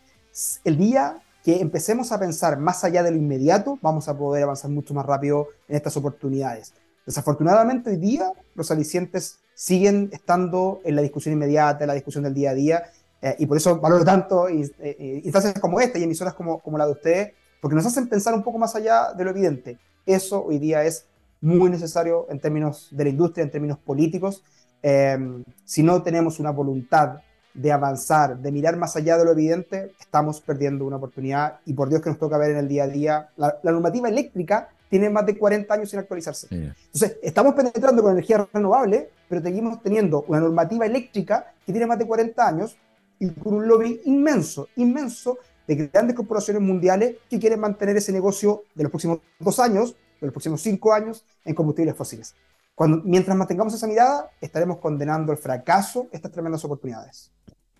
El 0.63 0.77
día 0.77 1.19
que 1.49 1.61
empecemos 1.61 2.11
a 2.11 2.19
pensar 2.19 2.59
más 2.59 2.83
allá 2.83 3.01
de 3.01 3.09
lo 3.09 3.17
inmediato, 3.17 3.79
vamos 3.81 4.07
a 4.07 4.15
poder 4.15 4.43
avanzar 4.43 4.69
mucho 4.69 4.93
más 4.93 5.03
rápido 5.03 5.47
en 5.67 5.77
estas 5.77 5.97
oportunidades. 5.97 6.73
Desafortunadamente 7.07 7.89
hoy 7.89 7.97
día 7.97 8.31
los 8.53 8.69
alicientes 8.69 9.39
siguen 9.55 10.09
estando 10.11 10.79
en 10.83 10.95
la 10.95 11.01
discusión 11.01 11.33
inmediata, 11.33 11.83
en 11.83 11.87
la 11.87 11.95
discusión 11.95 12.23
del 12.23 12.35
día 12.35 12.51
a 12.51 12.53
día, 12.53 12.83
eh, 13.23 13.35
y 13.39 13.47
por 13.47 13.57
eso 13.57 13.79
valoro 13.79 14.05
tanto 14.05 14.47
eh, 14.47 14.71
eh, 14.79 15.21
instancias 15.23 15.59
como 15.59 15.79
esta 15.79 15.97
y 15.97 16.03
emisoras 16.03 16.35
como, 16.35 16.59
como 16.59 16.77
la 16.77 16.85
de 16.85 16.91
ustedes, 16.91 17.33
porque 17.59 17.75
nos 17.75 17.85
hacen 17.87 18.07
pensar 18.07 18.35
un 18.35 18.43
poco 18.43 18.59
más 18.59 18.75
allá 18.75 19.13
de 19.13 19.23
lo 19.23 19.31
evidente. 19.31 19.79
Eso 20.05 20.45
hoy 20.45 20.59
día 20.59 20.83
es 20.83 21.05
muy 21.41 21.71
necesario 21.71 22.27
en 22.29 22.39
términos 22.39 22.89
de 22.91 23.05
la 23.05 23.09
industria, 23.09 23.43
en 23.43 23.49
términos 23.49 23.79
políticos. 23.79 24.43
Em, 24.83 25.43
si 25.65 25.81
no 25.81 26.03
tenemos 26.03 26.39
una 26.39 26.51
voluntad 26.51 27.21
de 27.53 27.71
avanzar, 27.71 28.37
de 28.37 28.51
mirar 28.51 28.77
más 28.77 28.95
allá 28.95 29.17
de 29.17 29.25
lo 29.25 29.31
evidente, 29.31 29.93
estamos 29.99 30.41
perdiendo 30.41 30.85
una 30.85 30.97
oportunidad 30.97 31.59
y 31.65 31.73
por 31.73 31.89
Dios 31.89 32.01
que 32.01 32.09
nos 32.09 32.19
toca 32.19 32.37
ver 32.37 32.51
en 32.51 32.57
el 32.57 32.67
día 32.67 32.83
a 32.83 32.87
día. 32.87 33.29
La, 33.37 33.59
normativa 33.63 34.07
eléctrica 34.07 34.69
tiene 34.89 35.09
más 35.09 35.25
de 35.25 35.37
40 35.37 35.73
años 35.73 35.89
sin 35.89 35.99
actualizarse. 35.99 36.47
Entonces, 36.49 37.17
estamos 37.21 37.53
penetrando 37.53 38.01
con 38.01 38.13
energía 38.13 38.47
renovable, 38.51 39.09
pero 39.27 39.41
seguimos 39.41 39.81
teniendo 39.81 40.23
una 40.27 40.39
normativa 40.39 40.85
eléctrica 40.85 41.53
que 41.65 41.71
tiene 41.71 41.85
más 41.85 41.99
de 41.99 42.07
40 42.07 42.47
años 42.47 42.77
y 43.19 43.29
con 43.31 43.53
un 43.55 43.67
lobby 43.67 44.01
inmenso, 44.05 44.69
inmenso 44.77 45.37
de 45.67 45.75
grandes 45.75 46.15
corporaciones 46.15 46.63
mundiales 46.63 47.17
que 47.29 47.37
quieren 47.37 47.59
mantener 47.59 47.97
ese 47.97 48.11
negocio 48.11 48.63
de 48.73 48.83
los 48.83 48.91
próximos 48.91 49.19
dos 49.37 49.59
años, 49.59 49.95
de 50.19 50.27
los 50.27 50.33
próximos 50.33 50.61
cinco 50.61 50.93
años 50.93 51.23
en 51.45 51.53
combustibles 51.53 51.95
fósiles. 51.95 52.33
Cuando, 52.79 53.01
mientras 53.03 53.35
mantengamos 53.35 53.73
esa 53.73 53.87
mirada, 53.87 54.29
estaremos 54.39 54.77
condenando 54.77 55.33
el 55.33 55.37
fracaso 55.37 56.07
estas 56.13 56.31
tremendas 56.31 56.63
oportunidades. 56.63 57.29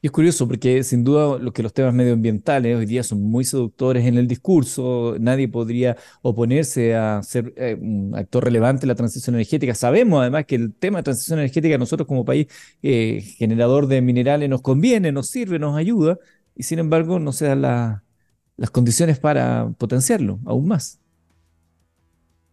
Y 0.01 0.07
es 0.07 0.11
curioso 0.11 0.45
porque 0.45 0.83
sin 0.83 1.05
duda 1.05 1.39
lo 1.39 1.53
que 1.53 1.63
los 1.63 1.73
temas 1.73 1.93
medioambientales 1.93 2.75
hoy 2.75 2.85
día 2.85 3.01
son 3.03 3.21
muy 3.21 3.45
seductores 3.45 4.05
en 4.05 4.17
el 4.17 4.27
discurso, 4.27 5.15
nadie 5.17 5.47
podría 5.47 5.95
oponerse 6.21 6.97
a 6.97 7.23
ser 7.23 7.53
eh, 7.55 7.77
un 7.79 8.13
actor 8.13 8.43
relevante 8.43 8.83
en 8.83 8.89
la 8.89 8.95
transición 8.95 9.35
energética. 9.35 9.73
Sabemos 9.73 10.19
además 10.19 10.43
que 10.45 10.55
el 10.55 10.73
tema 10.73 10.97
de 10.97 11.03
transición 11.03 11.39
energética 11.39 11.75
a 11.75 11.77
nosotros 11.77 12.05
como 12.05 12.25
país 12.25 12.47
eh, 12.83 13.21
generador 13.37 13.87
de 13.87 14.01
minerales 14.01 14.49
nos 14.49 14.61
conviene, 14.61 15.13
nos 15.13 15.29
sirve, 15.29 15.59
nos 15.59 15.77
ayuda, 15.77 16.19
y 16.55 16.63
sin 16.63 16.77
embargo 16.77 17.19
no 17.19 17.31
se 17.31 17.45
dan 17.45 17.61
las 17.61 18.69
condiciones 18.69 19.17
para 19.17 19.73
potenciarlo 19.77 20.39
aún 20.45 20.67
más. 20.67 20.99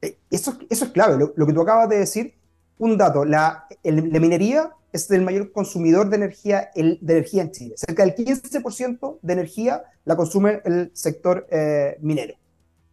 Eh, 0.03 0.19
eso, 0.31 0.59
eso 0.69 0.85
es 0.85 0.91
clave, 0.91 1.19
lo, 1.35 1.47
que 1.47 1.53
tú 1.53 1.61
acabas 1.61 1.89
de 1.89 1.99
decir. 1.99 2.35
Un 2.79 2.99
dato, 2.99 3.25
la, 3.25 3.67
la 3.83 4.21
minería 4.21 4.71
es 4.93 5.11
el 5.11 5.23
mayor 5.23 5.53
consumidor 5.53 6.09
de 6.09 6.17
energía, 6.17 6.71
de 6.75 6.99
energía 7.01 7.43
en 7.43 7.51
Chile. 7.53 7.75
Cerca 7.77 8.05
del 8.05 8.15
15% 8.15 9.19
de 9.23 9.33
energía 9.33 9.85
la 10.05 10.17
consume 10.17 10.61
el 10.65 10.91
sector 10.95 11.47
eh, 11.51 11.97
minero. 12.01 12.35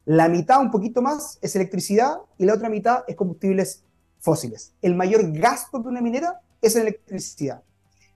La 0.05 0.27
mitad, 0.27 0.59
un 0.59 0.71
poquito 0.71 1.01
más, 1.01 1.39
es 1.41 1.55
electricidad 1.55 2.17
y 2.37 2.45
la 2.45 2.55
otra 2.55 2.69
mitad 2.69 3.03
es 3.07 3.15
combustibles 3.15 3.83
fósiles. 4.19 4.73
El 4.81 4.95
mayor 4.95 5.31
gasto 5.31 5.79
de 5.79 5.87
una 5.87 6.01
minera 6.01 6.41
es 6.61 6.75
en 6.75 6.83
electricidad. 6.83 7.63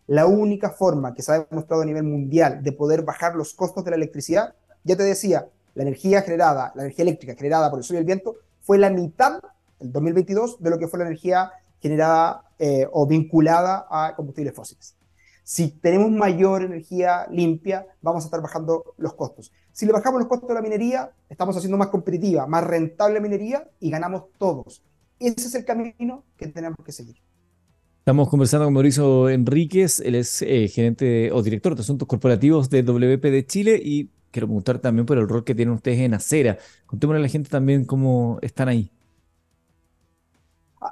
La 0.05 0.25
única 0.25 0.69
forma 0.69 1.13
que 1.13 1.21
se 1.21 1.31
ha 1.31 1.39
demostrado 1.39 1.81
a 1.81 1.85
nivel 1.85 2.03
mundial 2.03 2.63
de 2.63 2.71
poder 2.71 3.03
bajar 3.03 3.35
los 3.35 3.53
costos 3.53 3.83
de 3.83 3.91
la 3.91 3.97
electricidad, 3.97 4.55
ya 4.83 4.95
te 4.95 5.03
decía, 5.03 5.47
la 5.75 5.83
energía 5.83 6.21
generada, 6.21 6.71
la 6.75 6.83
energía 6.83 7.03
eléctrica 7.03 7.35
generada 7.35 7.69
por 7.69 7.79
el 7.79 7.83
sol 7.83 7.95
y 7.95 7.99
el 7.99 8.05
viento, 8.05 8.35
fue 8.67 8.77
la 8.77 8.89
mitad, 8.89 9.39
en 9.79 9.93
2022, 9.93 10.61
de 10.61 10.69
lo 10.69 10.77
que 10.77 10.89
fue 10.89 10.99
la 10.99 11.05
energía 11.05 11.53
generada 11.79 12.43
eh, 12.59 12.85
o 12.91 13.07
vinculada 13.07 13.87
a 13.89 14.13
combustibles 14.13 14.53
fósiles. 14.53 14.97
Si 15.45 15.69
tenemos 15.69 16.11
mayor 16.11 16.63
energía 16.63 17.27
limpia, 17.31 17.87
vamos 18.01 18.25
a 18.25 18.27
estar 18.27 18.41
bajando 18.41 18.93
los 18.97 19.13
costos. 19.13 19.53
Si 19.71 19.85
le 19.85 19.93
bajamos 19.93 20.19
los 20.19 20.27
costos 20.27 20.49
de 20.49 20.55
la 20.55 20.61
minería, 20.61 21.11
estamos 21.29 21.55
haciendo 21.55 21.77
más 21.77 21.87
competitiva, 21.87 22.45
más 22.45 22.65
rentable 22.65 23.13
la 23.13 23.21
minería 23.21 23.69
y 23.79 23.89
ganamos 23.89 24.23
todos. 24.37 24.83
Ese 25.17 25.47
es 25.47 25.55
el 25.55 25.63
camino 25.63 26.25
que 26.35 26.47
tenemos 26.47 26.77
que 26.83 26.91
seguir. 26.91 27.15
Estamos 27.99 28.27
conversando 28.27 28.65
con 28.65 28.73
Mauricio 28.73 29.29
Enríquez, 29.29 30.01
él 30.01 30.15
es 30.15 30.41
eh, 30.41 30.67
gerente 30.67 31.31
o 31.31 31.41
director 31.41 31.73
de 31.73 31.81
asuntos 31.81 32.05
corporativos 32.05 32.69
de 32.69 32.83
WP 32.83 33.23
de 33.31 33.45
Chile 33.45 33.81
y 33.81 34.09
quiero 34.37 34.45
preguntar 34.45 34.77
también 34.77 35.07
por 35.07 35.17
el 35.17 35.27
rol 35.27 35.43
que 35.43 35.55
tienen 35.55 35.73
ustedes 35.73 35.97
en 35.97 36.13
Acera. 36.13 36.59
Contémosle 36.85 37.17
a 37.17 37.23
la 37.23 37.27
gente 37.27 37.49
también 37.49 37.85
cómo 37.85 38.37
están 38.43 38.67
ahí. 38.67 38.91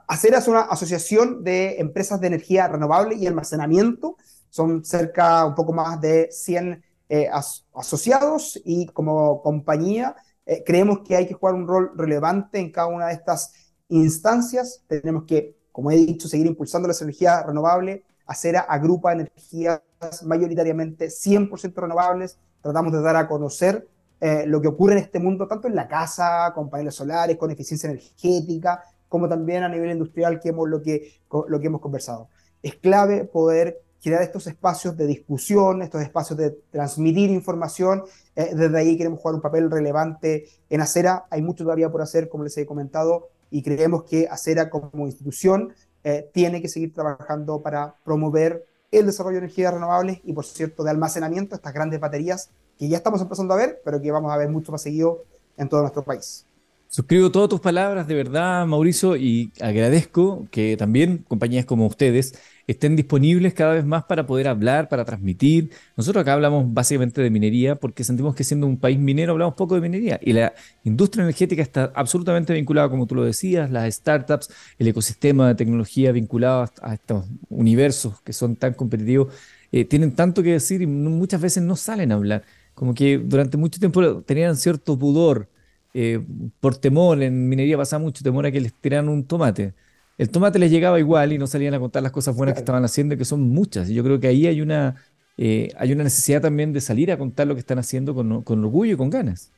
Acera 0.08 0.40
es 0.40 0.48
una 0.48 0.62
asociación 0.62 1.44
de 1.44 1.80
empresas 1.80 2.20
de 2.20 2.26
energía 2.26 2.68
renovable 2.68 3.14
y 3.14 3.28
almacenamiento. 3.28 4.18
Son 4.50 4.84
cerca 4.84 5.46
un 5.46 5.54
poco 5.54 5.74
más 5.74 6.02
de 6.02 6.28
100 6.32 6.84
eh, 7.08 7.30
asociados 7.76 8.60
y 8.66 8.88
como 8.88 9.44
compañía 9.44 10.16
eh, 10.48 10.64
creemos 10.66 11.02
que 11.06 11.16
hay 11.16 11.28
que 11.28 11.36
jugar 11.36 11.54
un 11.54 11.68
rol 11.68 11.92
relevante 11.96 12.58
en 12.58 12.72
cada 12.72 12.88
una 12.88 13.08
de 13.10 13.14
estas 13.14 13.54
instancias. 13.90 14.82
Tenemos 14.88 15.26
que, 15.26 15.56
como 15.72 15.92
he 15.92 15.98
dicho, 15.98 16.28
seguir 16.28 16.48
impulsando 16.48 16.88
las 16.88 17.00
energías 17.04 17.46
renovables. 17.46 18.02
Acera 18.26 18.62
agrupa 18.62 19.14
energías 19.14 19.82
mayoritariamente 20.24 21.12
100% 21.12 21.76
renovables. 21.76 22.40
Tratamos 22.66 22.92
de 22.94 23.00
dar 23.00 23.16
a 23.16 23.28
conocer 23.28 23.88
eh, 24.20 24.46
lo 24.48 24.60
que 24.60 24.68
ocurre 24.68 24.94
en 24.94 24.98
este 24.98 25.20
mundo, 25.20 25.48
tanto 25.48 25.68
en 25.68 25.76
la 25.76 25.88
casa, 25.88 26.52
con 26.56 26.68
paneles 26.68 26.96
solares, 26.96 27.38
con 27.38 27.52
eficiencia 27.52 27.88
energética, 27.92 28.84
como 29.08 29.30
también 29.30 29.62
a 29.62 29.70
nivel 29.70 29.92
industrial, 29.92 30.40
que 30.40 30.50
hemos, 30.50 30.68
lo, 30.68 30.82
que, 30.82 31.14
lo 31.48 31.60
que 31.60 31.68
hemos 31.68 31.80
conversado. 31.80 32.28
Es 32.64 32.74
clave 32.78 33.26
poder 33.26 33.84
crear 34.02 34.24
estos 34.24 34.48
espacios 34.48 34.98
de 34.98 35.06
discusión, 35.06 35.84
estos 35.84 36.02
espacios 36.02 36.40
de 36.40 36.58
transmitir 36.72 37.30
información. 37.30 38.02
Eh, 38.36 38.56
desde 38.56 38.80
ahí 38.80 38.98
queremos 38.98 39.20
jugar 39.20 39.36
un 39.36 39.42
papel 39.42 39.70
relevante 39.70 40.48
en 40.68 40.82
Acera. 40.82 41.28
Hay 41.30 41.44
mucho 41.44 41.66
todavía 41.66 41.92
por 41.92 42.02
hacer, 42.02 42.30
como 42.30 42.46
les 42.46 42.58
he 42.58 42.66
comentado, 42.66 43.30
y 43.52 43.62
creemos 43.62 44.06
que 44.06 44.28
Acera 44.28 44.72
como 44.72 45.06
institución 45.06 45.72
eh, 46.04 46.32
tiene 46.34 46.64
que 46.64 46.68
seguir 46.68 46.92
trabajando 46.96 47.62
para 47.62 47.94
promover 48.04 48.66
el 48.92 49.06
desarrollo 49.06 49.36
de 49.36 49.46
energías 49.46 49.74
renovables 49.74 50.20
y, 50.24 50.34
por 50.34 50.46
cierto, 50.46 50.84
de 50.84 50.92
almacenamiento, 50.92 51.56
estas 51.56 51.74
grandes 51.74 52.00
baterías 52.00 52.50
que 52.78 52.88
ya 52.88 52.98
estamos 52.98 53.22
empezando 53.22 53.54
a 53.54 53.58
ver, 53.58 53.82
pero 53.84 54.02
que 54.02 54.12
vamos 54.12 54.32
a 54.32 54.38
ver 54.38 54.50
mucho 54.50 54.72
más 54.72 54.82
seguido 54.82 55.24
en 55.58 55.70
todo 55.70 55.82
nuestro 55.82 56.04
país. 56.04 56.46
Suscribo 56.88 57.30
todas 57.30 57.50
tus 57.50 57.60
palabras, 57.60 58.08
de 58.08 58.16
verdad, 58.16 58.66
Mauricio, 58.66 59.18
y 59.18 59.52
agradezco 59.60 60.48
que 60.50 60.78
también 60.78 61.26
compañías 61.28 61.66
como 61.66 61.88
ustedes 61.88 62.34
estén 62.68 62.96
disponibles 62.96 63.54
cada 63.54 63.74
vez 63.74 63.86
más 63.86 64.06
para 64.06 64.26
poder 64.26 64.48
hablar, 64.48 64.88
para 64.88 65.04
transmitir. 65.04 65.72
Nosotros 65.98 66.22
acá 66.22 66.34
hablamos 66.34 66.74
básicamente 66.74 67.22
de 67.22 67.30
minería 67.30 67.76
porque 67.76 68.04
sentimos 68.04 68.34
que 68.34 68.44
siendo 68.44 68.66
un 68.66 68.78
país 68.78 68.98
minero 68.98 69.34
hablamos 69.34 69.56
poco 69.56 69.76
de 69.76 69.82
minería 69.82 70.20
y 70.24 70.34
la 70.34 70.54
industria 70.84 71.24
energética 71.24 71.62
está 71.62 71.92
absolutamente 71.96 72.54
vinculada, 72.54 72.90
como 72.90 73.08
tú 73.08 73.16
lo 73.16 73.26
decías, 73.26 73.70
las 73.72 73.94
startups, 73.94 74.50
el 74.80 74.88
ecosistema 74.88 75.50
de 75.50 75.56
tecnología 75.56 76.12
vinculado 76.14 76.70
a 76.82 76.94
estos 76.94 77.26
universos 77.50 78.22
que 78.22 78.32
son 78.34 78.56
tan 78.56 78.74
competitivos, 78.74 79.34
eh, 79.72 79.86
tienen 79.86 80.16
tanto 80.16 80.42
que 80.42 80.54
decir 80.54 80.82
y 80.82 80.88
muchas 80.88 81.42
veces 81.42 81.62
no 81.64 81.76
salen 81.76 82.12
a 82.12 82.16
hablar. 82.16 82.44
Como 82.74 82.94
que 82.94 83.18
durante 83.18 83.58
mucho 83.58 83.80
tiempo 83.80 84.22
tenían 84.22 84.56
cierto 84.56 84.98
pudor. 84.98 85.50
Eh, 85.98 86.20
por 86.60 86.76
temor, 86.76 87.22
en 87.24 87.48
minería 87.48 87.78
pasaba 87.78 88.04
mucho 88.04 88.24
temor 88.24 88.46
a 88.46 88.52
que 88.52 88.60
les 88.60 88.74
tiraran 88.74 89.08
un 89.08 89.26
tomate 89.26 89.74
el 90.18 90.30
tomate 90.30 90.60
les 90.60 90.72
llegaba 90.72 91.00
igual 91.00 91.34
y 91.34 91.38
no 91.38 91.46
salían 91.46 91.74
a 91.74 91.80
contar 91.80 92.02
las 92.02 92.12
cosas 92.12 92.36
buenas 92.36 92.56
que 92.56 92.60
estaban 92.60 92.86
haciendo, 92.86 93.18
que 93.18 93.26
son 93.26 93.42
muchas. 93.42 93.90
Y 93.90 93.96
yo 93.96 94.04
creo 94.04 94.20
que 94.20 94.28
ahí 94.28 94.48
hay 94.48 94.62
una, 94.62 94.96
eh, 95.38 95.74
hay 95.78 95.92
una 95.92 96.06
necesidad 96.06 96.42
también 96.42 96.72
de 96.72 96.80
salir 96.80 97.12
a 97.12 97.18
contar 97.18 97.48
lo 97.48 97.54
que 97.54 97.60
están 97.60 97.80
haciendo 97.80 98.16
con, 98.16 98.32
orgullo 98.32 98.94
y 98.94 98.98
con 98.98 99.10
ganas. 99.10 99.52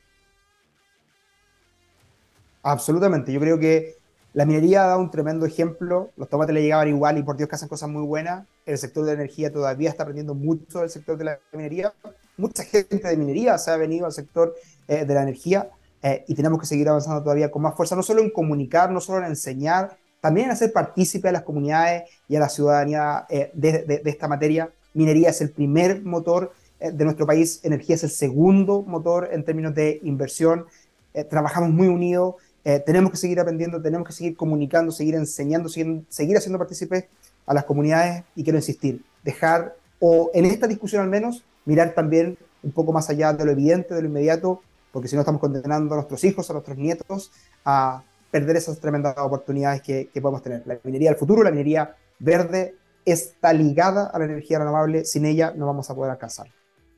Absolutamente. 2.62 3.32
Yo 3.32 3.38
creo 3.38 3.58
que 3.60 3.98
la 4.34 4.44
minería 4.44 4.82
da 4.82 4.96
un 4.96 5.12
tremendo 5.12 5.46
ejemplo. 5.46 6.10
Los 6.16 6.28
tomates 6.28 6.52
le 6.52 6.62
llegaban 6.62 6.88
igual 6.88 7.18
y 7.18 7.22
por 7.22 7.36
Dios 7.36 7.48
que 7.48 7.54
hacen 7.54 7.68
cosas 7.68 7.88
muy 7.88 8.02
buenas. 8.02 8.44
El 8.66 8.78
sector 8.78 9.04
de 9.04 9.14
la 9.14 9.20
energía 9.20 9.52
todavía 9.52 9.90
está 9.90 10.02
aprendiendo 10.02 10.34
mucho 10.34 10.80
del 10.80 10.90
sector 10.90 11.16
de 11.16 11.24
la 11.24 11.38
minería. 11.52 11.92
Mucha 12.36 12.64
gente 12.64 12.98
de 12.98 13.16
minería 13.16 13.56
se 13.58 13.70
ha 13.70 13.76
venido 13.76 14.06
al 14.06 14.12
sector 14.12 14.56
eh, 14.88 15.04
de 15.04 15.14
la 15.14 15.22
energía 15.22 15.70
eh, 16.02 16.24
y 16.28 16.34
tenemos 16.34 16.60
que 16.60 16.66
seguir 16.66 16.88
avanzando 16.88 17.22
todavía 17.22 17.50
con 17.50 17.62
más 17.62 17.74
fuerza, 17.74 17.96
no 17.96 18.02
solo 18.02 18.22
en 18.22 18.30
comunicar, 18.30 18.90
no 18.90 19.00
solo 19.00 19.18
en 19.18 19.30
enseñar, 19.30 19.96
también 20.20 20.50
hacer 20.50 20.72
partícipe 20.72 21.28
a 21.28 21.32
las 21.32 21.42
comunidades 21.42 22.04
y 22.28 22.36
a 22.36 22.40
la 22.40 22.48
ciudadanía 22.48 23.26
eh, 23.28 23.50
de, 23.54 24.02
esta 24.04 24.28
materia. 24.28 24.70
Minería 24.94 25.30
es 25.30 25.40
el 25.40 25.50
primer 25.50 26.02
motor 26.02 26.52
eh, 26.80 26.90
de 26.90 27.04
nuestro 27.04 27.26
país, 27.26 27.60
energía 27.62 27.94
es 27.94 28.04
el 28.04 28.10
segundo 28.10 28.82
motor 28.82 29.28
en 29.32 29.44
términos 29.44 29.74
de 29.74 30.00
inversión. 30.02 30.66
Eh, 31.14 31.24
trabajamos 31.24 31.70
muy 31.70 31.88
unidos, 31.88 32.36
tenemos 32.84 33.10
que 33.10 33.16
seguir 33.16 33.40
aprendiendo, 33.40 33.80
tenemos 33.80 34.06
que 34.06 34.12
seguir 34.12 34.36
comunicando, 34.36 34.92
seguir 34.92 35.14
enseñando, 35.14 35.70
seguir, 35.70 36.04
seguir 36.10 36.36
haciendo 36.36 36.58
partícipes 36.58 37.06
a 37.46 37.54
las 37.54 37.64
comunidades 37.64 38.24
y 38.36 38.44
quiero 38.44 38.58
insistir, 38.58 39.02
dejar, 39.24 39.74
o 40.00 40.30
en 40.34 40.44
esta 40.44 40.66
discusión 40.66 41.00
al 41.00 41.08
menos, 41.08 41.44
mirar 41.64 41.94
también 41.94 42.36
un 42.62 42.72
poco 42.72 42.92
más 42.92 43.08
allá 43.08 43.32
de 43.32 43.46
lo 43.46 43.52
evidente, 43.52 43.94
de 43.94 44.02
lo 44.02 44.08
inmediato, 44.08 44.60
porque 44.92 45.08
si 45.08 45.16
no 45.16 45.22
estamos 45.22 45.40
condenando 45.40 45.94
a 45.94 45.98
nuestros 45.98 46.22
hijos, 46.24 46.48
a 46.50 46.52
nuestros 46.52 46.76
nietos 46.76 47.30
a 47.64 48.02
perder 48.30 48.56
esas 48.56 48.78
tremendas 48.78 49.16
oportunidades 49.18 49.82
que, 49.82 50.10
podemos 50.20 50.42
tener. 50.42 50.62
La 50.66 50.78
minería 50.84 51.10
del 51.10 51.18
futuro, 51.18 51.42
la 51.42 51.50
minería 51.50 51.96
verde, 52.18 52.74
está 53.04 53.52
ligada 53.52 54.06
a 54.06 54.18
la 54.18 54.26
energía 54.26 54.58
renovable. 54.58 55.04
Sin 55.04 55.24
ella 55.24 55.52
no 55.56 55.66
vamos 55.66 55.88
a 55.90 55.94
poder 55.94 56.10
alcanzar. 56.10 56.46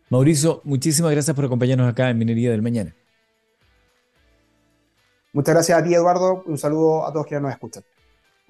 Mauricio, 0.08 0.60
muchísimas 0.64 1.12
gracias 1.12 1.34
por 1.36 1.44
acompañarnos 1.44 1.88
acá 1.88 2.10
en 2.10 2.18
Minería 2.18 2.50
del 2.50 2.62
Mañana. 2.62 2.94
Muchas 5.32 5.54
gracias 5.54 5.78
a 5.78 5.84
ti, 5.84 5.94
Eduardo. 5.94 6.42
Un 6.46 6.58
saludo 6.58 7.06
a 7.06 7.12
todos 7.12 7.26
quienes 7.26 7.42
nos 7.42 7.52
escuchan. 7.52 7.84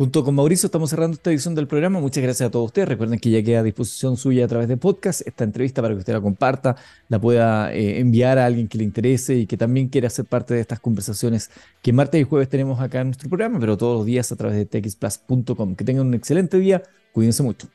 Junto 0.00 0.24
con 0.24 0.34
Mauricio 0.34 0.66
estamos 0.66 0.88
cerrando 0.88 1.16
esta 1.16 1.28
edición 1.28 1.54
del 1.54 1.66
programa. 1.66 2.00
Muchas 2.00 2.22
gracias 2.22 2.46
a 2.46 2.50
todos 2.50 2.68
ustedes. 2.68 2.88
Recuerden 2.88 3.18
que 3.18 3.28
ya 3.28 3.42
queda 3.42 3.60
a 3.60 3.62
disposición 3.62 4.16
suya 4.16 4.46
a 4.46 4.48
través 4.48 4.66
de 4.66 4.78
podcast 4.78 5.20
esta 5.26 5.44
entrevista 5.44 5.82
para 5.82 5.92
que 5.92 5.98
usted 5.98 6.14
la 6.14 6.22
comparta, 6.22 6.74
la 7.10 7.20
pueda 7.20 7.70
eh, 7.74 8.00
enviar 8.00 8.38
a 8.38 8.46
alguien 8.46 8.66
que 8.66 8.78
le 8.78 8.84
interese 8.84 9.34
y 9.34 9.46
que 9.46 9.58
también 9.58 9.88
quiera 9.88 10.08
ser 10.08 10.24
parte 10.24 10.54
de 10.54 10.60
estas 10.60 10.80
conversaciones 10.80 11.50
que 11.82 11.92
martes 11.92 12.18
y 12.18 12.24
jueves 12.24 12.48
tenemos 12.48 12.80
acá 12.80 13.02
en 13.02 13.08
nuestro 13.08 13.28
programa, 13.28 13.60
pero 13.60 13.76
todos 13.76 13.98
los 13.98 14.06
días 14.06 14.32
a 14.32 14.36
través 14.36 14.56
de 14.56 14.64
txplus.com. 14.64 15.74
Que 15.74 15.84
tengan 15.84 16.06
un 16.06 16.14
excelente 16.14 16.58
día. 16.58 16.82
Cuídense 17.12 17.42
mucho. 17.42 17.68